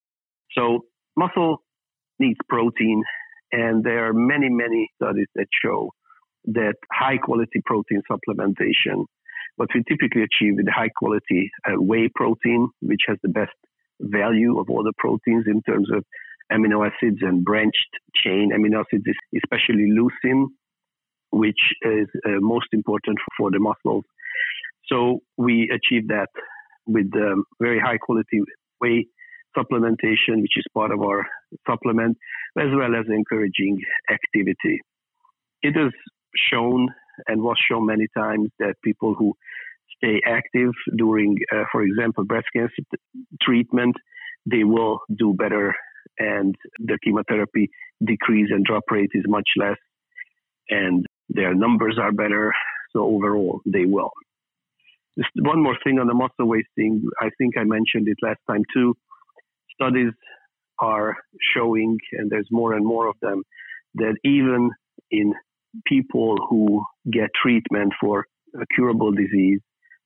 So 0.57 0.85
muscle 1.15 1.63
needs 2.19 2.39
protein. 2.47 3.03
And 3.51 3.83
there 3.83 4.07
are 4.07 4.13
many, 4.13 4.49
many 4.49 4.89
studies 4.95 5.27
that 5.35 5.47
show 5.63 5.91
that 6.45 6.75
high 6.91 7.17
quality 7.17 7.61
protein 7.65 8.01
supplementation, 8.09 9.05
what 9.57 9.69
we 9.75 9.83
typically 9.87 10.23
achieve 10.23 10.55
with 10.57 10.67
high 10.69 10.89
quality 10.95 11.51
uh, 11.67 11.81
whey 11.81 12.09
protein, 12.15 12.69
which 12.81 13.01
has 13.07 13.17
the 13.23 13.29
best 13.29 13.51
value 13.99 14.59
of 14.59 14.69
all 14.69 14.83
the 14.83 14.93
proteins 14.97 15.45
in 15.47 15.61
terms 15.61 15.89
of 15.93 16.03
amino 16.51 16.85
acids 16.85 17.19
and 17.21 17.45
branched 17.45 17.91
chain 18.15 18.51
amino 18.53 18.83
acids, 18.83 19.05
especially 19.35 19.91
leucine, 19.91 20.47
which 21.31 21.59
is 21.81 22.07
uh, 22.25 22.39
most 22.39 22.67
important 22.73 23.17
for 23.37 23.51
the 23.51 23.59
muscles. 23.59 24.03
So 24.87 25.19
we 25.37 25.71
achieve 25.73 26.07
that 26.09 26.29
with 26.85 27.09
um, 27.15 27.45
very 27.61 27.79
high 27.79 27.97
quality 27.97 28.41
whey 28.79 29.07
supplementation, 29.57 30.41
which 30.41 30.57
is 30.57 30.65
part 30.73 30.91
of 30.91 31.01
our 31.01 31.25
supplement, 31.67 32.17
as 32.59 32.67
well 32.73 32.95
as 32.95 33.05
encouraging 33.09 33.79
activity. 34.09 34.79
It 35.61 35.75
is 35.77 35.91
shown 36.35 36.87
and 37.27 37.41
was 37.41 37.57
shown 37.69 37.85
many 37.85 38.07
times 38.17 38.49
that 38.59 38.75
people 38.83 39.13
who 39.17 39.33
stay 39.97 40.21
active 40.25 40.71
during, 40.97 41.37
uh, 41.53 41.63
for 41.71 41.83
example, 41.83 42.23
breast 42.25 42.47
cancer 42.55 42.73
treatment, 43.41 43.95
they 44.45 44.63
will 44.63 44.99
do 45.17 45.33
better 45.37 45.73
and 46.17 46.55
the 46.79 46.97
chemotherapy 47.03 47.69
decrease 48.03 48.49
and 48.49 48.65
drop 48.65 48.83
rate 48.89 49.11
is 49.13 49.23
much 49.27 49.47
less 49.57 49.77
and 50.69 51.05
their 51.33 51.53
numbers 51.53 51.97
are 51.99 52.11
better. 52.11 52.53
So 52.91 53.03
overall, 53.03 53.61
they 53.65 53.85
will. 53.85 54.11
Just 55.17 55.29
one 55.35 55.61
more 55.61 55.77
thing 55.83 55.99
on 55.99 56.07
the 56.07 56.13
muscle 56.13 56.47
wasting. 56.47 57.03
I 57.19 57.29
think 57.37 57.57
I 57.57 57.63
mentioned 57.63 58.07
it 58.07 58.17
last 58.21 58.39
time 58.49 58.63
too. 58.73 58.95
Studies 59.73 60.13
are 60.79 61.15
showing, 61.55 61.97
and 62.13 62.29
there's 62.29 62.47
more 62.51 62.73
and 62.73 62.85
more 62.85 63.07
of 63.07 63.15
them, 63.21 63.43
that 63.95 64.15
even 64.23 64.71
in 65.09 65.33
people 65.85 66.35
who 66.49 66.83
get 67.11 67.29
treatment 67.41 67.93
for 67.99 68.25
a 68.55 68.65
curable 68.75 69.11
disease, 69.11 69.59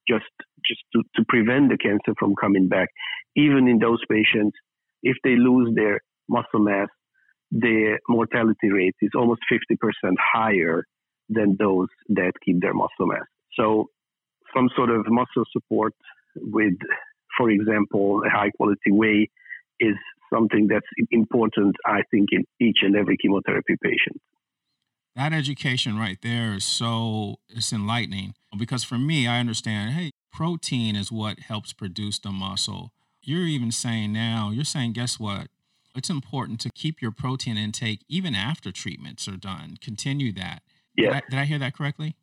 just 0.07 0.25
just 0.67 0.81
to, 0.93 1.03
to 1.15 1.23
prevent 1.29 1.69
the 1.69 1.77
cancer 1.77 2.13
from 2.17 2.33
coming 2.35 2.67
back, 2.67 2.89
even 3.35 3.67
in 3.67 3.77
those 3.77 3.99
patients, 4.09 4.55
if 5.03 5.15
they 5.23 5.35
lose 5.35 5.73
their 5.75 6.01
muscle 6.27 6.59
mass, 6.59 6.87
the 7.51 7.97
mortality 8.09 8.69
rate 8.71 8.95
is 9.01 9.11
almost 9.15 9.41
50% 9.51 9.77
higher 10.33 10.83
than 11.29 11.55
those 11.59 11.87
that 12.09 12.33
keep 12.43 12.61
their 12.61 12.73
muscle 12.73 13.07
mass. 13.07 13.25
So, 13.57 13.89
some 14.55 14.69
sort 14.75 14.89
of 14.89 15.05
muscle 15.07 15.43
support 15.51 15.93
with, 16.37 16.75
for 17.37 17.49
example, 17.49 18.21
a 18.25 18.29
high 18.29 18.51
quality 18.51 18.91
whey 18.91 19.29
is 19.79 19.95
something 20.33 20.67
that's 20.67 20.85
important, 21.11 21.75
I 21.85 22.01
think, 22.11 22.29
in 22.31 22.45
each 22.59 22.77
and 22.81 22.95
every 22.95 23.17
chemotherapy 23.17 23.75
patient. 23.81 24.21
That 25.15 25.33
education 25.33 25.97
right 25.97 26.17
there 26.21 26.53
is 26.53 26.65
so 26.65 27.37
it's 27.49 27.71
enlightening 27.71 28.33
because 28.57 28.83
for 28.83 28.97
me, 28.97 29.27
I 29.27 29.39
understand, 29.39 29.91
hey, 29.91 30.11
protein 30.31 30.95
is 30.95 31.11
what 31.11 31.39
helps 31.39 31.71
produce 31.71 32.19
the 32.19 32.31
muscle. 32.31 32.91
You're 33.21 33.47
even 33.47 33.71
saying 33.71 34.11
now, 34.11 34.51
you're 34.51 34.65
saying, 34.65 34.93
guess 34.93 35.17
what? 35.17 35.47
It's 35.95 36.09
important 36.09 36.59
to 36.61 36.69
keep 36.69 37.01
your 37.01 37.11
protein 37.11 37.57
intake 37.57 38.01
even 38.09 38.35
after 38.35 38.71
treatments 38.71 39.27
are 39.29 39.37
done. 39.37 39.77
Continue 39.81 40.33
that. 40.33 40.61
Yes. 40.97 41.13
Did 41.13 41.15
I, 41.15 41.21
did 41.29 41.39
I 41.39 41.45
hear 41.45 41.59
that 41.59 41.75
correctly? 41.75 42.15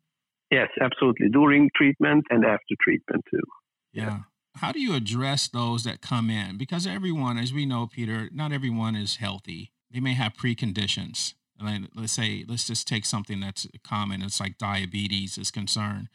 Yes, 0.51 0.69
absolutely. 0.81 1.29
During 1.29 1.69
treatment 1.75 2.25
and 2.29 2.45
after 2.45 2.75
treatment 2.81 3.23
too. 3.31 3.41
Yeah. 3.91 4.19
How 4.55 4.71
do 4.71 4.79
you 4.79 4.93
address 4.93 5.47
those 5.47 5.83
that 5.83 6.01
come 6.01 6.29
in? 6.29 6.57
Because 6.57 6.85
everyone, 6.85 7.37
as 7.37 7.51
we 7.51 7.65
know, 7.65 7.87
Peter, 7.87 8.29
not 8.31 8.51
everyone 8.51 8.95
is 8.95 9.15
healthy. 9.15 9.71
They 9.91 9.99
may 9.99 10.13
have 10.13 10.33
preconditions. 10.33 11.33
let's 11.95 12.13
say, 12.13 12.45
let's 12.47 12.67
just 12.67 12.87
take 12.87 13.05
something 13.05 13.39
that's 13.39 13.67
common. 13.83 14.21
It's 14.21 14.39
like 14.39 14.57
diabetes 14.59 15.37
is 15.37 15.49
concerned. 15.49 16.09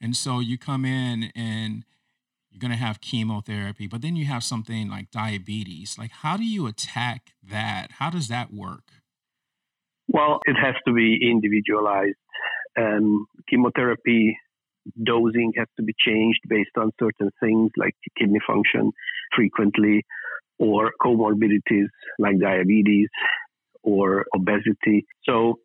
And 0.00 0.16
so 0.16 0.40
you 0.40 0.58
come 0.58 0.84
in 0.84 1.30
and 1.36 1.84
you're 2.50 2.60
going 2.60 2.70
to 2.70 2.76
have 2.76 3.00
chemotherapy, 3.00 3.86
but 3.86 4.02
then 4.02 4.16
you 4.16 4.24
have 4.26 4.42
something 4.42 4.88
like 4.88 5.10
diabetes. 5.10 5.96
Like, 5.98 6.10
how 6.10 6.36
do 6.36 6.44
you 6.44 6.66
attack 6.66 7.34
that? 7.42 7.92
How 7.98 8.10
does 8.10 8.28
that 8.28 8.52
work? 8.52 8.92
Well, 10.08 10.40
it 10.44 10.54
has 10.54 10.74
to 10.86 10.92
be 10.92 11.18
individualized. 11.22 12.16
And 12.76 13.26
chemotherapy 13.48 14.36
dosing 15.02 15.52
has 15.56 15.68
to 15.76 15.82
be 15.82 15.94
changed 15.98 16.40
based 16.48 16.76
on 16.76 16.90
certain 17.00 17.30
things 17.40 17.70
like 17.76 17.94
kidney 18.18 18.40
function 18.46 18.92
frequently 19.34 20.04
or 20.58 20.92
comorbidities 21.00 21.86
like 22.18 22.38
diabetes 22.40 23.08
or 23.82 24.26
obesity. 24.34 25.06
So 25.24 25.60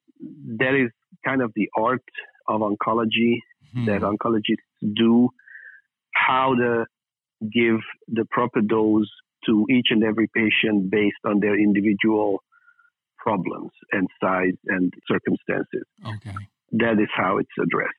that 0.58 0.76
is 0.76 0.92
kind 1.26 1.42
of 1.42 1.52
the 1.56 1.70
art 1.78 2.04
of 2.48 2.62
oncology 2.62 3.36
hmm. 3.74 3.86
that 3.86 4.02
oncologists 4.02 4.94
do 4.96 5.30
how 6.14 6.56
to 6.56 6.86
give 7.42 7.80
the 8.08 8.26
proper 8.30 8.62
dose 8.62 9.10
to 9.46 9.66
each 9.70 9.88
and 9.92 10.04
every 10.04 10.30
patient 10.36 10.92
based 10.92 11.24
on 11.26 11.40
their 11.40 11.58
individual 11.58 12.44
problems 13.22 13.72
and 13.92 14.08
size 14.22 14.58
and 14.68 14.94
circumstances. 15.08 15.84
Okay. 16.06 16.36
That 16.72 17.00
is 17.02 17.10
how 17.16 17.38
it's 17.38 17.50
addressed. 17.62 17.94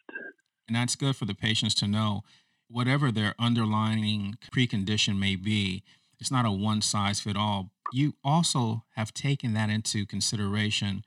And 0.68 0.76
that's 0.76 0.96
good 0.96 1.16
for 1.16 1.24
the 1.24 1.35
patients 1.35 1.74
to 1.76 1.88
know 1.88 2.22
whatever 2.68 3.11
their 3.11 3.35
underlying 3.38 4.38
precondition 4.54 5.18
may 5.18 5.37
be, 5.37 5.83
it's 6.20 6.30
not 6.30 6.46
a 6.46 6.50
one 6.50 6.80
size 6.80 7.20
fit 7.20 7.37
all. 7.37 7.70
You 7.92 8.14
also 8.22 8.85
have 8.94 9.12
taken 9.12 9.52
that 9.54 9.70
into 9.70 10.06
consideration 10.06 11.04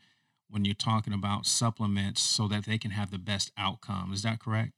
when 0.49 0.65
you're 0.65 0.75
talking 0.75 1.13
about 1.13 1.45
supplements 1.45 2.21
so 2.21 2.47
that 2.47 2.65
they 2.65 2.77
can 2.77 2.91
have 2.91 3.11
the 3.11 3.17
best 3.17 3.51
outcome. 3.57 4.11
Is 4.13 4.21
that 4.23 4.39
correct? 4.39 4.73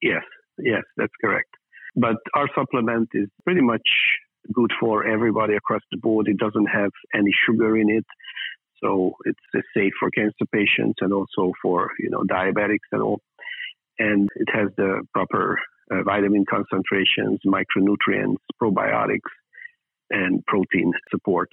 Yes, 0.00 0.22
yes, 0.58 0.82
that's 0.96 1.12
correct. 1.20 1.48
But 1.96 2.16
our 2.34 2.48
supplement 2.54 3.08
is 3.12 3.28
pretty 3.44 3.60
much 3.60 3.82
good 4.52 4.70
for 4.80 5.06
everybody 5.06 5.54
across 5.54 5.82
the 5.90 5.98
board. 5.98 6.28
It 6.28 6.38
doesn't 6.38 6.66
have 6.66 6.90
any 7.14 7.30
sugar 7.46 7.76
in 7.76 7.90
it. 7.90 8.06
So 8.82 9.12
it's 9.24 9.66
safe 9.76 9.92
for 9.98 10.10
cancer 10.10 10.46
patients 10.52 10.98
and 11.00 11.12
also 11.12 11.52
for, 11.62 11.90
you 11.98 12.10
know, 12.10 12.22
diabetics 12.22 12.88
and 12.90 13.02
all. 13.02 13.20
And 13.98 14.28
it 14.36 14.48
has 14.52 14.68
the 14.76 15.02
proper 15.14 15.58
uh, 15.90 16.02
vitamin 16.02 16.44
concentrations, 16.48 17.40
micronutrients, 17.46 18.38
probiotics, 18.60 19.30
and 20.10 20.44
protein 20.46 20.92
support. 21.10 21.48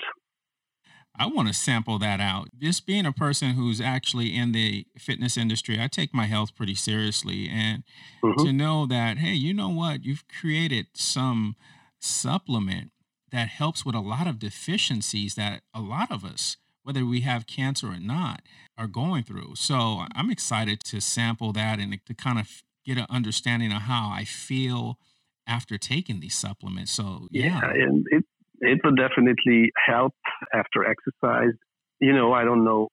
I 1.18 1.28
want 1.28 1.50
to 1.50 1.54
sample 1.54 2.00
that 2.00 2.22
out. 2.22 2.48
Just 2.58 2.86
being 2.86 3.06
a 3.06 3.12
person 3.12 3.52
who's 3.52 3.82
actually 3.82 4.36
in 4.36 4.54
the 4.54 4.86
fitness 4.98 5.36
industry, 5.38 5.78
I 5.80 5.88
take 5.88 6.14
my 6.14 6.26
health 6.26 6.56
pretty 6.56 6.76
seriously. 6.76 7.50
And 7.50 7.84
mm-hmm. 8.24 8.46
to 8.46 8.54
know 8.54 8.86
that, 8.86 9.18
hey, 9.18 9.34
you 9.34 9.54
know 9.54 9.70
what? 9.70 10.06
You've 10.06 10.24
created 10.28 10.88
some 10.94 11.56
supplement 12.00 12.92
that 13.32 13.50
helps 13.50 13.86
with 13.86 13.96
a 13.96 14.00
lot 14.00 14.28
of 14.28 14.40
deficiencies 14.40 15.36
that 15.36 15.62
a 15.74 15.82
lot 15.82 16.10
of 16.10 16.24
us, 16.24 16.56
whether 16.90 17.06
we 17.06 17.22
have 17.22 17.46
cancer 17.46 17.86
or 17.86 18.00
not, 18.00 18.42
are 18.76 18.88
going 18.88 19.22
through. 19.22 19.54
So 19.54 20.06
I'm 20.16 20.32
excited 20.32 20.80
to 20.86 21.00
sample 21.00 21.54
that 21.54 21.78
and 21.78 22.00
to 22.08 22.16
kind 22.16 22.40
of 22.40 22.64
get 22.84 22.98
an 22.98 23.06
understanding 23.12 23.72
of 23.72 23.84
how 23.84 24.10
I 24.12 24.24
feel 24.24 24.98
after 25.46 25.78
taking 25.78 26.20
these 26.20 26.34
supplements. 26.34 26.92
So 26.92 27.28
yeah, 27.30 27.60
yeah 27.62 27.86
and 27.86 28.06
it 28.10 28.26
it 28.62 28.80
would 28.84 28.98
definitely 28.98 29.72
help 29.88 30.16
after 30.52 30.84
exercise. 30.84 31.54
You 32.00 32.14
know, 32.14 32.34
I 32.34 32.44
don't 32.44 32.64
know 32.64 32.88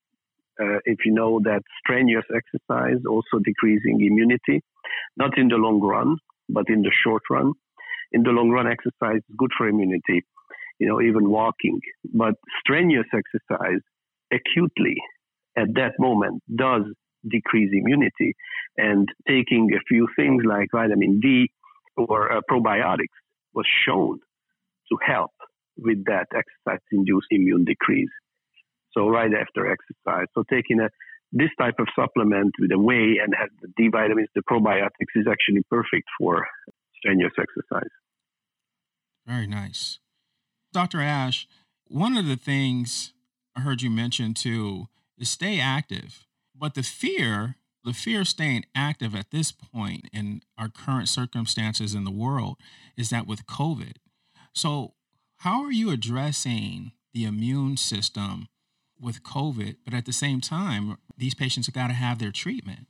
uh, 0.61 0.81
if 0.85 0.99
you 1.07 1.15
know 1.15 1.41
that 1.45 1.63
strenuous 1.81 2.27
exercise 2.41 3.01
also 3.09 3.43
decreasing 3.43 3.97
immunity, 4.03 4.63
not 5.17 5.39
in 5.39 5.49
the 5.49 5.57
long 5.57 5.81
run, 5.81 6.19
but 6.51 6.69
in 6.69 6.83
the 6.83 6.93
short 7.03 7.23
run. 7.31 7.55
In 8.13 8.25
the 8.25 8.31
long 8.31 8.51
run, 8.51 8.67
exercise 8.67 9.23
is 9.27 9.37
good 9.39 9.53
for 9.57 9.67
immunity, 9.67 10.21
you 10.79 10.89
know, 10.89 11.01
even 11.01 11.31
walking. 11.31 11.81
But 12.13 12.35
strenuous 12.61 13.07
exercise 13.13 13.81
acutely 14.33 14.97
at 15.57 15.75
that 15.75 15.93
moment 15.99 16.43
does 16.55 16.83
decrease 17.29 17.71
immunity. 17.73 18.35
And 18.77 19.09
taking 19.27 19.71
a 19.75 19.81
few 19.89 20.07
things 20.17 20.43
like 20.47 20.69
vitamin 20.73 21.21
D 21.21 21.51
or 21.97 22.33
uh, 22.33 22.41
probiotics 22.51 23.17
was 23.55 23.67
shown 23.87 24.19
to 24.91 24.99
help 25.05 25.33
with 25.79 26.05
that 26.05 26.27
exercise 26.35 26.81
induced 26.93 27.29
immune 27.31 27.65
decrease. 27.65 28.11
So 28.93 29.09
right 29.09 29.31
after 29.33 29.71
exercise. 29.71 30.27
So 30.35 30.45
taking 30.51 30.81
a 30.81 30.89
this 31.33 31.51
type 31.59 31.75
of 31.79 31.89
supplement 31.95 32.55
with 32.59 32.71
a 32.71 32.79
whey 32.79 33.19
and 33.23 33.35
has 33.39 33.51
the 33.61 33.69
D 33.77 33.89
vitamins, 33.91 34.29
the 34.35 34.43
probiotics 34.43 35.13
is 35.17 35.27
actually 35.31 35.63
perfect 35.69 36.07
for 36.19 36.47
strenuous 36.99 37.33
exercise. 37.39 37.91
Very 39.27 39.47
nice. 39.47 39.99
Dr. 40.77 41.01
Ash, 41.01 41.49
one 41.87 42.19
of 42.19 42.27
the 42.27 42.37
things 42.37 43.15
I 43.57 43.61
heard 43.61 43.81
you 43.81 43.89
mention 43.89 44.35
too 44.35 44.89
is 45.17 45.31
stay 45.31 45.59
active. 45.59 46.27
But 46.55 46.75
the 46.75 46.83
fear, 46.83 47.57
the 47.83 47.95
fear 47.95 48.21
of 48.21 48.29
staying 48.29 48.67
active 48.75 49.15
at 49.15 49.31
this 49.31 49.53
point 49.53 50.07
in 50.13 50.43
our 50.59 50.69
current 50.69 51.09
circumstances 51.09 51.95
in 51.95 52.05
the 52.05 52.11
world 52.11 52.59
is 52.95 53.09
that 53.09 53.27
with 53.27 53.47
COVID. 53.47 53.95
So 54.53 54.93
how 55.39 55.65
are 55.65 55.73
you 55.73 55.91
addressing 55.91 56.93
the 57.15 57.25
immune 57.25 57.79
system 57.79 58.49
with 59.01 59.23
COVID, 59.23 59.77
but 59.83 59.95
at 59.95 60.05
the 60.05 60.13
same 60.13 60.43
time, 60.43 60.99
these 61.17 61.35
patients 61.35 61.69
have 61.69 61.75
got 61.75 61.87
to 61.87 61.95
have 61.95 62.19
their 62.19 62.33
treatment? 62.33 62.87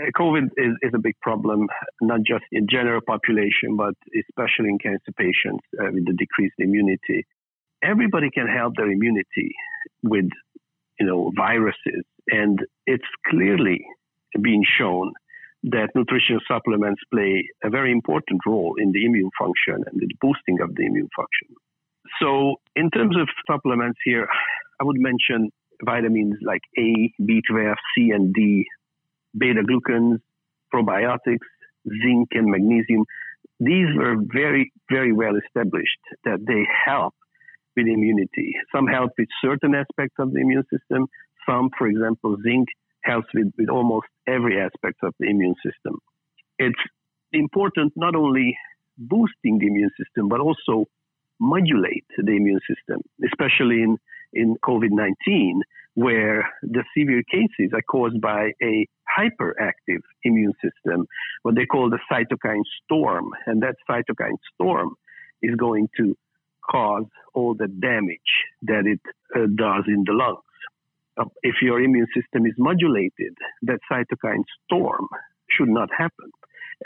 Uh, 0.00 0.10
COVID 0.18 0.46
is, 0.56 0.74
is 0.82 0.92
a 0.94 0.98
big 0.98 1.14
problem, 1.20 1.68
not 2.00 2.20
just 2.26 2.44
in 2.52 2.66
general 2.68 3.00
population, 3.06 3.76
but 3.76 3.94
especially 4.28 4.70
in 4.70 4.78
cancer 4.78 5.12
patients 5.16 5.64
uh, 5.80 5.90
with 5.92 6.06
the 6.06 6.14
decreased 6.18 6.56
immunity. 6.58 7.24
Everybody 7.82 8.30
can 8.30 8.46
help 8.46 8.74
their 8.76 8.90
immunity 8.90 9.54
with, 10.02 10.28
you 10.98 11.06
know, 11.06 11.30
viruses, 11.36 12.04
and 12.28 12.58
it's 12.86 13.04
clearly 13.28 13.84
been 14.40 14.62
shown 14.78 15.12
that 15.64 15.88
nutritional 15.94 16.40
supplements 16.46 17.00
play 17.12 17.48
a 17.62 17.70
very 17.70 17.90
important 17.92 18.40
role 18.46 18.74
in 18.78 18.92
the 18.92 19.04
immune 19.04 19.30
function 19.38 19.84
and 19.90 20.00
the 20.00 20.08
boosting 20.20 20.60
of 20.60 20.74
the 20.74 20.84
immune 20.84 21.08
function. 21.16 21.56
So, 22.20 22.56
in 22.76 22.90
terms 22.90 23.16
of 23.16 23.28
supplements 23.50 23.98
here, 24.04 24.28
I 24.80 24.84
would 24.84 24.98
mention 24.98 25.50
vitamins 25.84 26.34
like 26.44 26.60
A, 26.78 27.12
B12, 27.20 27.74
C, 27.96 28.10
and 28.10 28.32
D, 28.34 28.66
beta 29.36 29.62
glucans, 29.62 30.20
probiotics, 30.72 31.48
zinc, 31.88 32.28
and 32.32 32.46
magnesium. 32.46 33.04
These 33.60 33.88
were 33.96 34.16
very, 34.32 34.72
very 34.90 35.12
well 35.12 35.34
established 35.36 36.00
that 36.24 36.44
they 36.46 36.66
help 36.86 37.14
with 37.76 37.86
immunity. 37.86 38.54
Some 38.74 38.86
help 38.86 39.12
with 39.18 39.28
certain 39.42 39.74
aspects 39.74 40.16
of 40.18 40.32
the 40.32 40.40
immune 40.40 40.64
system. 40.72 41.06
Some, 41.46 41.70
for 41.76 41.86
example, 41.86 42.36
zinc 42.42 42.68
helps 43.02 43.28
with, 43.34 43.52
with 43.58 43.68
almost 43.68 44.06
every 44.26 44.60
aspect 44.60 44.98
of 45.02 45.14
the 45.20 45.28
immune 45.28 45.54
system. 45.64 45.98
It's 46.58 46.80
important 47.32 47.92
not 47.96 48.14
only 48.14 48.56
boosting 48.96 49.58
the 49.58 49.66
immune 49.66 49.90
system, 49.98 50.28
but 50.28 50.40
also 50.40 50.86
modulate 51.40 52.06
the 52.16 52.32
immune 52.32 52.60
system, 52.68 53.00
especially 53.24 53.82
in, 53.82 53.98
in 54.34 54.56
COVID 54.64 54.90
19, 54.90 55.62
where 55.94 56.48
the 56.62 56.84
severe 56.96 57.22
cases 57.30 57.72
are 57.72 57.82
caused 57.82 58.20
by 58.20 58.50
a 58.62 58.86
hyperactive 59.18 60.00
immune 60.24 60.52
system, 60.62 61.06
what 61.42 61.54
they 61.54 61.66
call 61.66 61.90
the 61.90 62.00
cytokine 62.10 62.62
storm. 62.84 63.30
And 63.46 63.62
that 63.62 63.76
cytokine 63.88 64.38
storm 64.54 64.94
is 65.42 65.54
going 65.56 65.88
to 65.98 66.16
cause 66.68 67.06
all 67.34 67.54
the 67.54 67.68
damage 67.68 68.18
that 68.62 68.86
it 68.86 69.00
uh, 69.34 69.46
does 69.54 69.84
in 69.86 70.04
the 70.06 70.12
lungs. 70.12 70.40
Uh, 71.16 71.24
if 71.42 71.56
your 71.62 71.80
immune 71.80 72.08
system 72.14 72.46
is 72.46 72.54
modulated, 72.58 73.36
that 73.62 73.78
cytokine 73.90 74.42
storm 74.64 75.06
should 75.50 75.68
not 75.68 75.88
happen. 75.96 76.30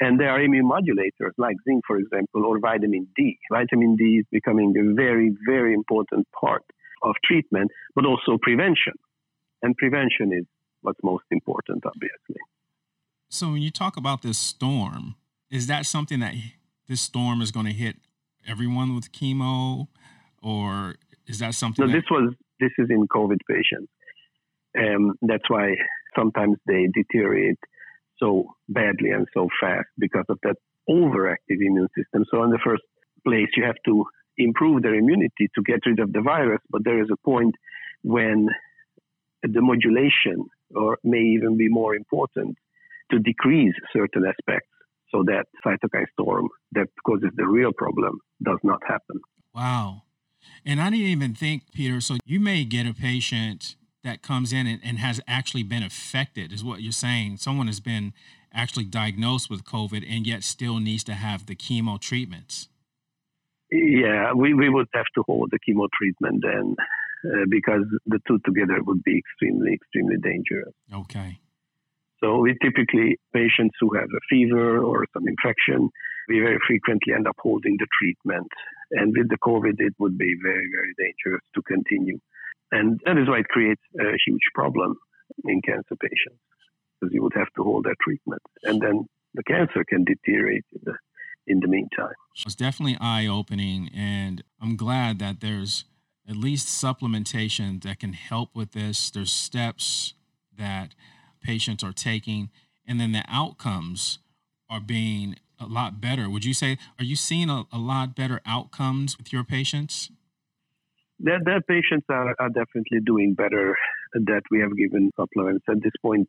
And 0.01 0.21
there 0.21 0.31
are 0.31 0.41
immune 0.41 0.69
modulators 0.69 1.33
like 1.39 1.57
zinc, 1.65 1.85
for 1.87 1.97
example, 1.97 2.45
or 2.45 2.59
vitamin 2.59 3.09
D. 3.17 3.39
Vitamin 3.51 3.97
D 3.97 4.19
is 4.19 4.27
becoming 4.31 4.75
a 4.77 4.95
very, 4.95 5.35
very 5.47 5.73
important 5.73 6.27
part 6.39 6.63
of 7.03 7.15
treatment, 7.25 7.71
but 7.95 8.05
also 8.07 8.39
prevention. 8.41 8.95
And 9.63 9.77
prevention 9.77 10.33
is 10.33 10.45
what's 10.83 11.01
most 11.03 11.25
important, 11.31 11.85
obviously. 11.85 12.41
So 13.29 13.53
when 13.53 13.63
you 13.63 13.71
talk 13.71 13.97
about 13.97 14.23
this 14.23 14.39
storm, 14.39 15.17
is 15.51 15.67
that 15.67 15.87
something 15.87 16.21
that 16.21 16.35
this 16.89 17.01
storm 17.01 17.43
is 17.43 17.51
going 17.51 17.67
to 17.67 17.73
hit 17.73 17.97
everyone 18.47 18.95
with 18.95 19.13
chemo, 19.13 19.89
or 20.43 20.97
is 21.27 21.39
that 21.41 21.55
something? 21.55 21.87
No, 21.87 21.93
that- 21.93 21.99
this 21.99 22.11
was 22.11 22.35
this 22.61 22.73
is 22.79 22.89
in 22.91 23.07
COVID 23.07 23.39
patients. 23.49 23.93
Um, 24.77 25.15
that's 25.23 25.49
why 25.49 25.75
sometimes 26.17 26.57
they 26.67 26.89
deteriorate 26.93 27.59
so 28.19 28.55
badly 28.69 29.11
and 29.11 29.27
so 29.33 29.49
fast 29.61 29.87
because 29.99 30.25
of 30.29 30.39
that 30.43 30.57
overactive 30.89 31.61
immune 31.61 31.89
system. 31.97 32.25
So, 32.31 32.43
in 32.45 32.51
the 32.51 32.59
first 32.65 32.83
place, 33.25 33.49
you 33.57 33.65
have 33.65 33.77
to 33.87 34.05
improve 34.39 34.83
their 34.83 34.95
immunity 34.95 35.49
to 35.55 35.63
get 35.63 35.81
rid 35.87 35.99
of 36.01 36.13
the 36.13 36.21
virus, 36.21 36.61
but 36.71 36.85
there 36.85 37.03
is 37.03 37.09
a 37.13 37.17
point 37.25 37.55
when 38.03 38.49
the 39.43 39.61
modulation 39.61 40.47
or 40.75 40.99
may 41.05 41.21
even 41.21 41.57
be 41.57 41.69
more 41.69 41.95
important 41.95 42.57
to 43.11 43.19
decrease 43.19 43.75
certain 43.93 44.25
aspects 44.25 44.69
so 45.11 45.25
that 45.25 45.47
cytokine 45.65 46.07
storm 46.13 46.49
that 46.73 46.87
causes 47.07 47.31
the 47.37 47.47
real 47.47 47.73
problem 47.73 48.21
does 48.43 48.59
not 48.63 48.81
happen. 48.87 49.21
Wow. 49.55 50.03
And 50.65 50.81
I 50.81 50.91
didn't 50.91 51.07
even 51.07 51.35
think, 51.35 51.63
Peter, 51.73 52.01
so 52.01 52.17
you 52.25 52.41
may 52.41 52.65
get 52.65 52.87
a 52.87 52.93
patient 52.93 53.77
that 54.05 54.23
comes 54.23 54.53
in 54.53 54.67
and, 54.67 54.81
and 54.85 54.99
has 54.99 55.21
actually 55.27 55.63
been 55.63 55.83
affected, 55.83 56.53
is 56.53 56.63
what 56.63 56.83
you're 56.83 56.93
saying. 56.93 57.39
Someone 57.39 57.67
has 57.67 57.81
been 57.81 58.13
actually 58.53 58.85
diagnosed 58.85 59.51
with 59.51 59.65
COVID 59.65 60.05
and 60.09 60.27
yet 60.27 60.45
still 60.45 60.79
needs 60.79 61.05
to 61.05 61.15
have 61.15 61.47
the 61.47 61.57
chemo 61.57 62.01
treatments. 62.01 62.69
Yeah, 63.71 64.33
we, 64.35 64.55
we 64.55 64.69
would 64.69 64.89
have 64.95 65.07
to 65.15 65.23
hold 65.27 65.51
the 65.51 65.59
chemo 65.59 65.89
treatment 65.97 66.43
then 66.43 66.75
uh, 67.25 67.45
because 67.51 67.85
the 68.07 68.19
two 68.27 68.39
together 68.45 68.79
would 68.83 69.03
be 69.03 69.19
extremely, 69.19 69.75
extremely 69.75 70.17
dangerous. 70.23 70.73
Okay. 70.93 71.39
So 72.21 72.39
we 72.39 72.57
typically, 72.63 73.19
patients 73.33 73.77
who 73.81 73.95
have 73.95 74.09
a 74.09 74.21
fever 74.29 74.79
or 74.79 75.07
some 75.13 75.29
infection, 75.29 75.91
we 76.29 76.41
very 76.41 76.59
frequently 76.67 77.15
end 77.15 77.29
up 77.29 77.37
holding 77.39 77.77
the 77.79 77.87
treatment. 78.01 78.49
And 78.91 79.15
with 79.17 79.29
the 79.29 79.39
COVID, 79.39 79.75
it 79.79 79.95
would 79.99 80.19
be 80.19 80.35
very, 80.43 80.69
very 80.73 80.95
dangerous 80.99 81.45
to 81.55 81.63
continue. 81.63 82.19
And 82.73 83.01
that 83.05 83.19
is 83.19 83.29
why 83.29 83.41
it 83.41 83.49
creates 83.49 83.83
a 84.01 84.17
huge 84.27 84.43
problem 84.55 84.97
in 85.45 85.63
cancer 85.63 85.97
patients 86.01 86.41
because 87.01 87.15
you 87.15 87.23
would 87.23 87.35
have 87.35 87.53
to 87.57 87.63
hold 87.63 87.85
that 87.85 87.97
treatment. 88.03 88.43
And 88.65 88.81
then 88.81 89.07
the 89.35 89.45
cancer 89.45 89.85
can 89.89 90.05
deteriorate 90.05 90.65
in 90.73 90.81
the, 90.85 90.95
in 91.49 91.61
the 91.61 91.69
meantime. 91.69 92.15
It's 92.45 92.55
definitely 92.55 92.97
eye 93.01 93.27
opening. 93.27 93.91
And 93.95 94.45
I'm 94.61 94.77
glad 94.77 95.19
that 95.19 95.41
there's 95.41 95.85
at 96.29 96.37
least 96.37 96.69
supplementation 96.69 97.83
that 97.83 98.01
can 98.01 98.13
help 98.13 98.55
with 98.55 98.73
this. 98.73 99.11
There's 99.11 99.33
steps 99.33 100.15
that 100.57 100.95
patients 101.43 101.83
are 101.83 101.93
taking, 101.93 102.51
and 102.87 103.01
then 103.01 103.13
the 103.13 103.25
outcomes 103.29 104.19
are 104.69 104.81
being 104.81 105.37
a 105.59 105.67
lot 105.67 106.01
better. 106.01 106.29
Would 106.29 106.45
you 106.45 106.55
say, 106.55 106.79
are 106.99 107.05
you 107.05 107.17
seeing 107.17 107.49
a, 107.49 107.65
a 107.73 107.79
lot 107.79 108.15
better 108.15 108.41
outcomes 108.45 109.17
with 109.17 109.33
your 109.33 109.45
patients? 109.45 110.11
Their, 111.19 111.39
their 111.45 111.61
patients 111.63 112.07
are, 112.11 112.35
are 112.39 112.49
definitely 112.49 113.01
doing 113.05 113.35
better 113.35 113.77
that 114.13 114.43
we 114.51 114.61
have 114.61 114.77
given 114.77 115.11
supplements. 115.17 115.65
At 115.69 115.83
this 115.83 115.93
point, 116.01 116.29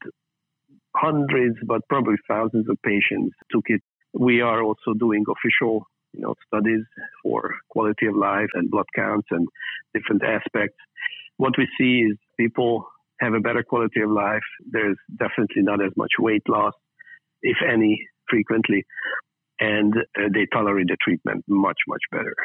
hundreds, 0.95 1.57
but 1.67 1.81
probably 1.89 2.15
thousands 2.27 2.67
of 2.69 2.77
patients 2.83 3.35
took 3.51 3.65
it. 3.67 3.81
We 4.13 4.41
are 4.41 4.61
also 4.63 4.93
doing 4.97 5.23
official 5.29 5.85
you 6.13 6.21
know, 6.21 6.35
studies 6.47 6.83
for 7.23 7.53
quality 7.69 8.07
of 8.07 8.15
life 8.15 8.49
and 8.53 8.69
blood 8.69 8.87
counts 8.95 9.27
and 9.31 9.47
different 9.93 10.23
aspects. 10.23 10.77
What 11.37 11.53
we 11.57 11.67
see 11.77 12.09
is 12.09 12.17
people 12.37 12.87
have 13.19 13.33
a 13.33 13.39
better 13.39 13.63
quality 13.63 14.01
of 14.01 14.09
life. 14.09 14.41
There's 14.71 14.97
definitely 15.17 15.61
not 15.61 15.83
as 15.83 15.91
much 15.95 16.11
weight 16.19 16.43
loss, 16.47 16.73
if 17.41 17.57
any, 17.67 17.99
frequently, 18.29 18.85
and 19.59 19.93
uh, 20.17 20.29
they 20.33 20.47
tolerate 20.51 20.87
the 20.87 20.97
treatment 21.01 21.43
much, 21.47 21.77
much 21.87 22.01
better. 22.11 22.35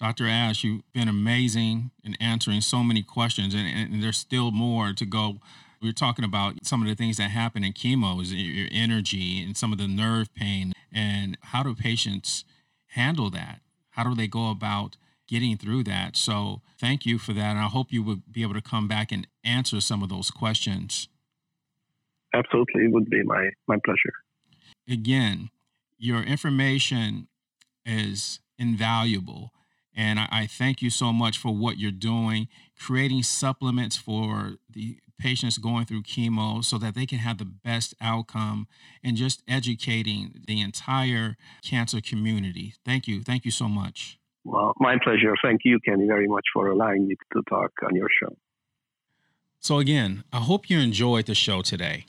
Dr. 0.00 0.26
Ash, 0.26 0.64
you've 0.64 0.82
been 0.92 1.08
amazing 1.08 1.90
in 2.02 2.16
answering 2.20 2.60
so 2.60 2.82
many 2.82 3.02
questions, 3.02 3.54
and, 3.54 3.66
and, 3.66 4.02
there's 4.02 4.16
still 4.16 4.50
more 4.50 4.92
to 4.92 5.06
go. 5.06 5.38
We 5.84 5.90
are 5.90 5.92
talking 5.92 6.24
about 6.24 6.64
some 6.64 6.80
of 6.80 6.88
the 6.88 6.94
things 6.94 7.18
that 7.18 7.30
happen 7.30 7.62
in 7.62 7.74
chemo, 7.74 8.22
is 8.22 8.32
your 8.32 8.68
energy 8.72 9.42
and 9.42 9.54
some 9.54 9.70
of 9.70 9.76
the 9.76 9.86
nerve 9.86 10.34
pain, 10.34 10.72
and 10.90 11.36
how 11.42 11.62
do 11.62 11.74
patients 11.74 12.46
handle 12.86 13.28
that? 13.32 13.60
How 13.90 14.02
do 14.02 14.14
they 14.14 14.26
go 14.26 14.50
about 14.50 14.96
getting 15.28 15.58
through 15.58 15.84
that? 15.84 16.16
So, 16.16 16.62
thank 16.80 17.04
you 17.04 17.18
for 17.18 17.34
that, 17.34 17.50
and 17.50 17.58
I 17.58 17.64
hope 17.64 17.92
you 17.92 18.02
would 18.02 18.32
be 18.32 18.40
able 18.40 18.54
to 18.54 18.62
come 18.62 18.88
back 18.88 19.12
and 19.12 19.26
answer 19.44 19.78
some 19.78 20.02
of 20.02 20.08
those 20.08 20.30
questions. 20.30 21.08
Absolutely, 22.32 22.86
it 22.86 22.92
would 22.92 23.10
be 23.10 23.22
my 23.22 23.50
my 23.68 23.76
pleasure. 23.84 24.14
Again, 24.88 25.50
your 25.98 26.22
information 26.22 27.28
is 27.84 28.40
invaluable 28.58 29.52
and 29.96 30.18
I, 30.18 30.28
I, 30.30 30.46
thank 30.46 30.82
you 30.82 30.90
so 30.90 31.12
much 31.12 31.38
for 31.38 31.54
what 31.54 31.78
you're 31.78 31.92
doing, 31.92 32.48
creating 32.78 33.22
supplements 33.22 33.96
for 33.96 34.56
the 34.68 34.98
patients 35.18 35.58
going 35.58 35.84
through 35.84 36.02
chemo 36.02 36.64
so 36.64 36.78
that 36.78 36.94
they 36.94 37.06
can 37.06 37.18
have 37.18 37.38
the 37.38 37.44
best 37.44 37.94
outcome 38.00 38.66
and 39.02 39.16
just 39.16 39.42
educating 39.48 40.42
the 40.46 40.60
entire 40.60 41.36
cancer 41.62 42.00
community. 42.00 42.74
Thank 42.84 43.06
you. 43.06 43.22
Thank 43.22 43.44
you 43.44 43.50
so 43.50 43.68
much. 43.68 44.18
Well, 44.44 44.74
my 44.78 44.96
pleasure. 45.02 45.34
Thank 45.42 45.62
you, 45.64 45.80
Kenny, 45.80 46.06
very 46.06 46.28
much 46.28 46.44
for 46.52 46.68
allowing 46.68 47.08
me 47.08 47.16
to 47.32 47.42
talk 47.48 47.72
on 47.86 47.96
your 47.96 48.08
show. 48.20 48.36
So, 49.58 49.78
again, 49.78 50.24
I 50.32 50.40
hope 50.40 50.68
you 50.68 50.78
enjoyed 50.78 51.26
the 51.26 51.34
show 51.34 51.62
today. 51.62 52.04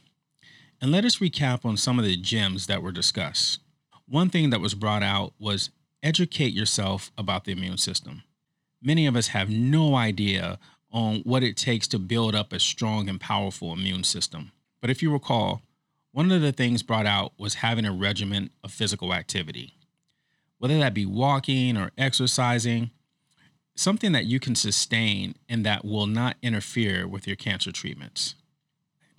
And 0.81 0.91
let 0.91 1.05
us 1.05 1.17
recap 1.17 1.63
on 1.63 1.77
some 1.77 1.97
of 1.97 2.05
the 2.05 2.17
gems 2.17 2.67
that 2.67 2.83
were 2.83 2.91
discussed. 2.91 3.59
One 4.07 4.29
thing 4.29 4.49
that 4.49 4.59
was 4.59 4.75
brought 4.75 5.03
out 5.03 5.33
was 5.39 5.69
educate 6.03 6.53
yourself 6.53 7.11
about 7.17 7.45
the 7.45 7.53
immune 7.53 7.77
system. 7.77 8.23
Many 8.81 9.07
of 9.07 9.15
us 9.15 9.29
have 9.29 9.49
no 9.49 9.95
idea 9.95 10.59
on 10.95 11.17
what 11.25 11.43
it 11.43 11.57
takes 11.57 11.89
to 11.89 11.99
build 11.99 12.33
up 12.33 12.53
a 12.53 12.59
strong 12.59 13.09
and 13.09 13.19
powerful 13.19 13.73
immune 13.73 14.05
system. 14.05 14.53
But 14.79 14.89
if 14.89 15.03
you 15.03 15.11
recall, 15.11 15.61
one 16.13 16.31
of 16.31 16.41
the 16.41 16.53
things 16.53 16.83
brought 16.83 17.05
out 17.05 17.33
was 17.37 17.55
having 17.55 17.85
a 17.85 17.91
regimen 17.91 18.49
of 18.63 18.71
physical 18.71 19.13
activity, 19.13 19.73
whether 20.57 20.77
that 20.79 20.93
be 20.93 21.05
walking 21.05 21.75
or 21.75 21.91
exercising, 21.97 22.91
something 23.75 24.13
that 24.13 24.23
you 24.23 24.39
can 24.39 24.55
sustain 24.55 25.35
and 25.49 25.65
that 25.65 25.83
will 25.83 26.07
not 26.07 26.37
interfere 26.41 27.05
with 27.05 27.27
your 27.27 27.35
cancer 27.35 27.73
treatments. 27.73 28.35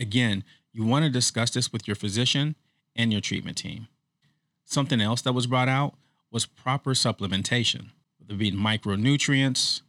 Again, 0.00 0.44
you 0.72 0.82
want 0.82 1.04
to 1.04 1.10
discuss 1.10 1.50
this 1.50 1.74
with 1.74 1.86
your 1.86 1.94
physician 1.94 2.56
and 2.96 3.12
your 3.12 3.20
treatment 3.20 3.58
team. 3.58 3.86
Something 4.64 5.02
else 5.02 5.20
that 5.22 5.34
was 5.34 5.46
brought 5.46 5.68
out 5.68 5.92
was 6.30 6.46
proper 6.46 6.94
supplementation, 6.94 7.90
whether 8.18 8.32
it 8.32 8.38
be 8.38 8.50
micronutrients, 8.50 9.82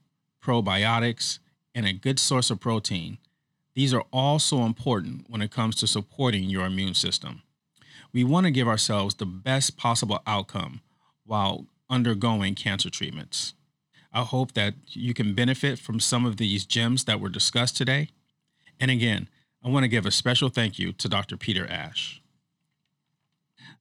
probiotics, 0.43 1.39
and 1.77 1.85
a 1.85 1.93
good 1.93 2.17
source 2.17 2.49
of 2.49 2.59
protein. 2.59 3.19
These 3.75 3.93
are 3.93 4.03
all 4.11 4.39
so 4.39 4.63
important 4.63 5.29
when 5.29 5.43
it 5.43 5.51
comes 5.51 5.75
to 5.75 5.85
supporting 5.85 6.45
your 6.45 6.65
immune 6.65 6.95
system. 6.95 7.43
We 8.11 8.23
want 8.23 8.47
to 8.47 8.51
give 8.51 8.67
ourselves 8.67 9.13
the 9.13 9.27
best 9.27 9.77
possible 9.77 10.19
outcome 10.25 10.81
while 11.23 11.67
undergoing 11.87 12.55
cancer 12.55 12.89
treatments. 12.89 13.53
I 14.11 14.23
hope 14.23 14.53
that 14.53 14.73
you 14.87 15.13
can 15.13 15.35
benefit 15.35 15.77
from 15.77 15.99
some 15.99 16.25
of 16.25 16.37
these 16.37 16.65
gems 16.65 17.03
that 17.03 17.19
were 17.19 17.29
discussed 17.29 17.77
today. 17.77 18.09
And 18.79 18.89
again, 18.89 19.29
I 19.63 19.69
want 19.69 19.83
to 19.83 19.87
give 19.87 20.07
a 20.07 20.11
special 20.11 20.49
thank 20.49 20.79
you 20.79 20.93
to 20.93 21.07
Dr. 21.07 21.37
Peter 21.37 21.67
Ash. 21.67 22.23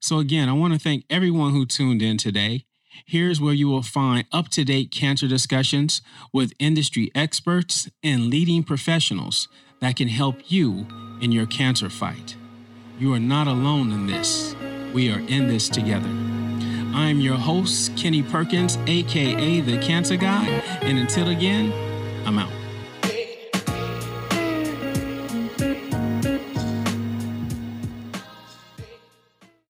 So, 0.00 0.18
again, 0.18 0.50
I 0.50 0.52
want 0.52 0.74
to 0.74 0.78
thank 0.78 1.06
everyone 1.08 1.52
who 1.52 1.64
tuned 1.64 2.02
in 2.02 2.18
today. 2.18 2.66
Here's 3.04 3.40
where 3.40 3.54
you 3.54 3.68
will 3.68 3.82
find 3.82 4.26
up 4.32 4.48
to 4.50 4.64
date 4.64 4.90
cancer 4.90 5.28
discussions 5.28 6.02
with 6.32 6.52
industry 6.58 7.10
experts 7.14 7.88
and 8.02 8.28
leading 8.28 8.62
professionals 8.62 9.48
that 9.80 9.96
can 9.96 10.08
help 10.08 10.50
you 10.50 10.86
in 11.20 11.32
your 11.32 11.46
cancer 11.46 11.90
fight. 11.90 12.36
You 12.98 13.12
are 13.12 13.20
not 13.20 13.46
alone 13.46 13.92
in 13.92 14.06
this. 14.06 14.56
We 14.94 15.10
are 15.10 15.20
in 15.20 15.48
this 15.48 15.68
together. 15.68 16.08
I'm 16.94 17.20
your 17.20 17.36
host, 17.36 17.96
Kenny 17.96 18.22
Perkins, 18.22 18.78
aka 18.86 19.60
The 19.60 19.78
Cancer 19.78 20.16
Guy, 20.16 20.46
and 20.80 20.98
until 20.98 21.28
again, 21.28 21.72
I'm 22.26 22.38
out. 22.38 22.65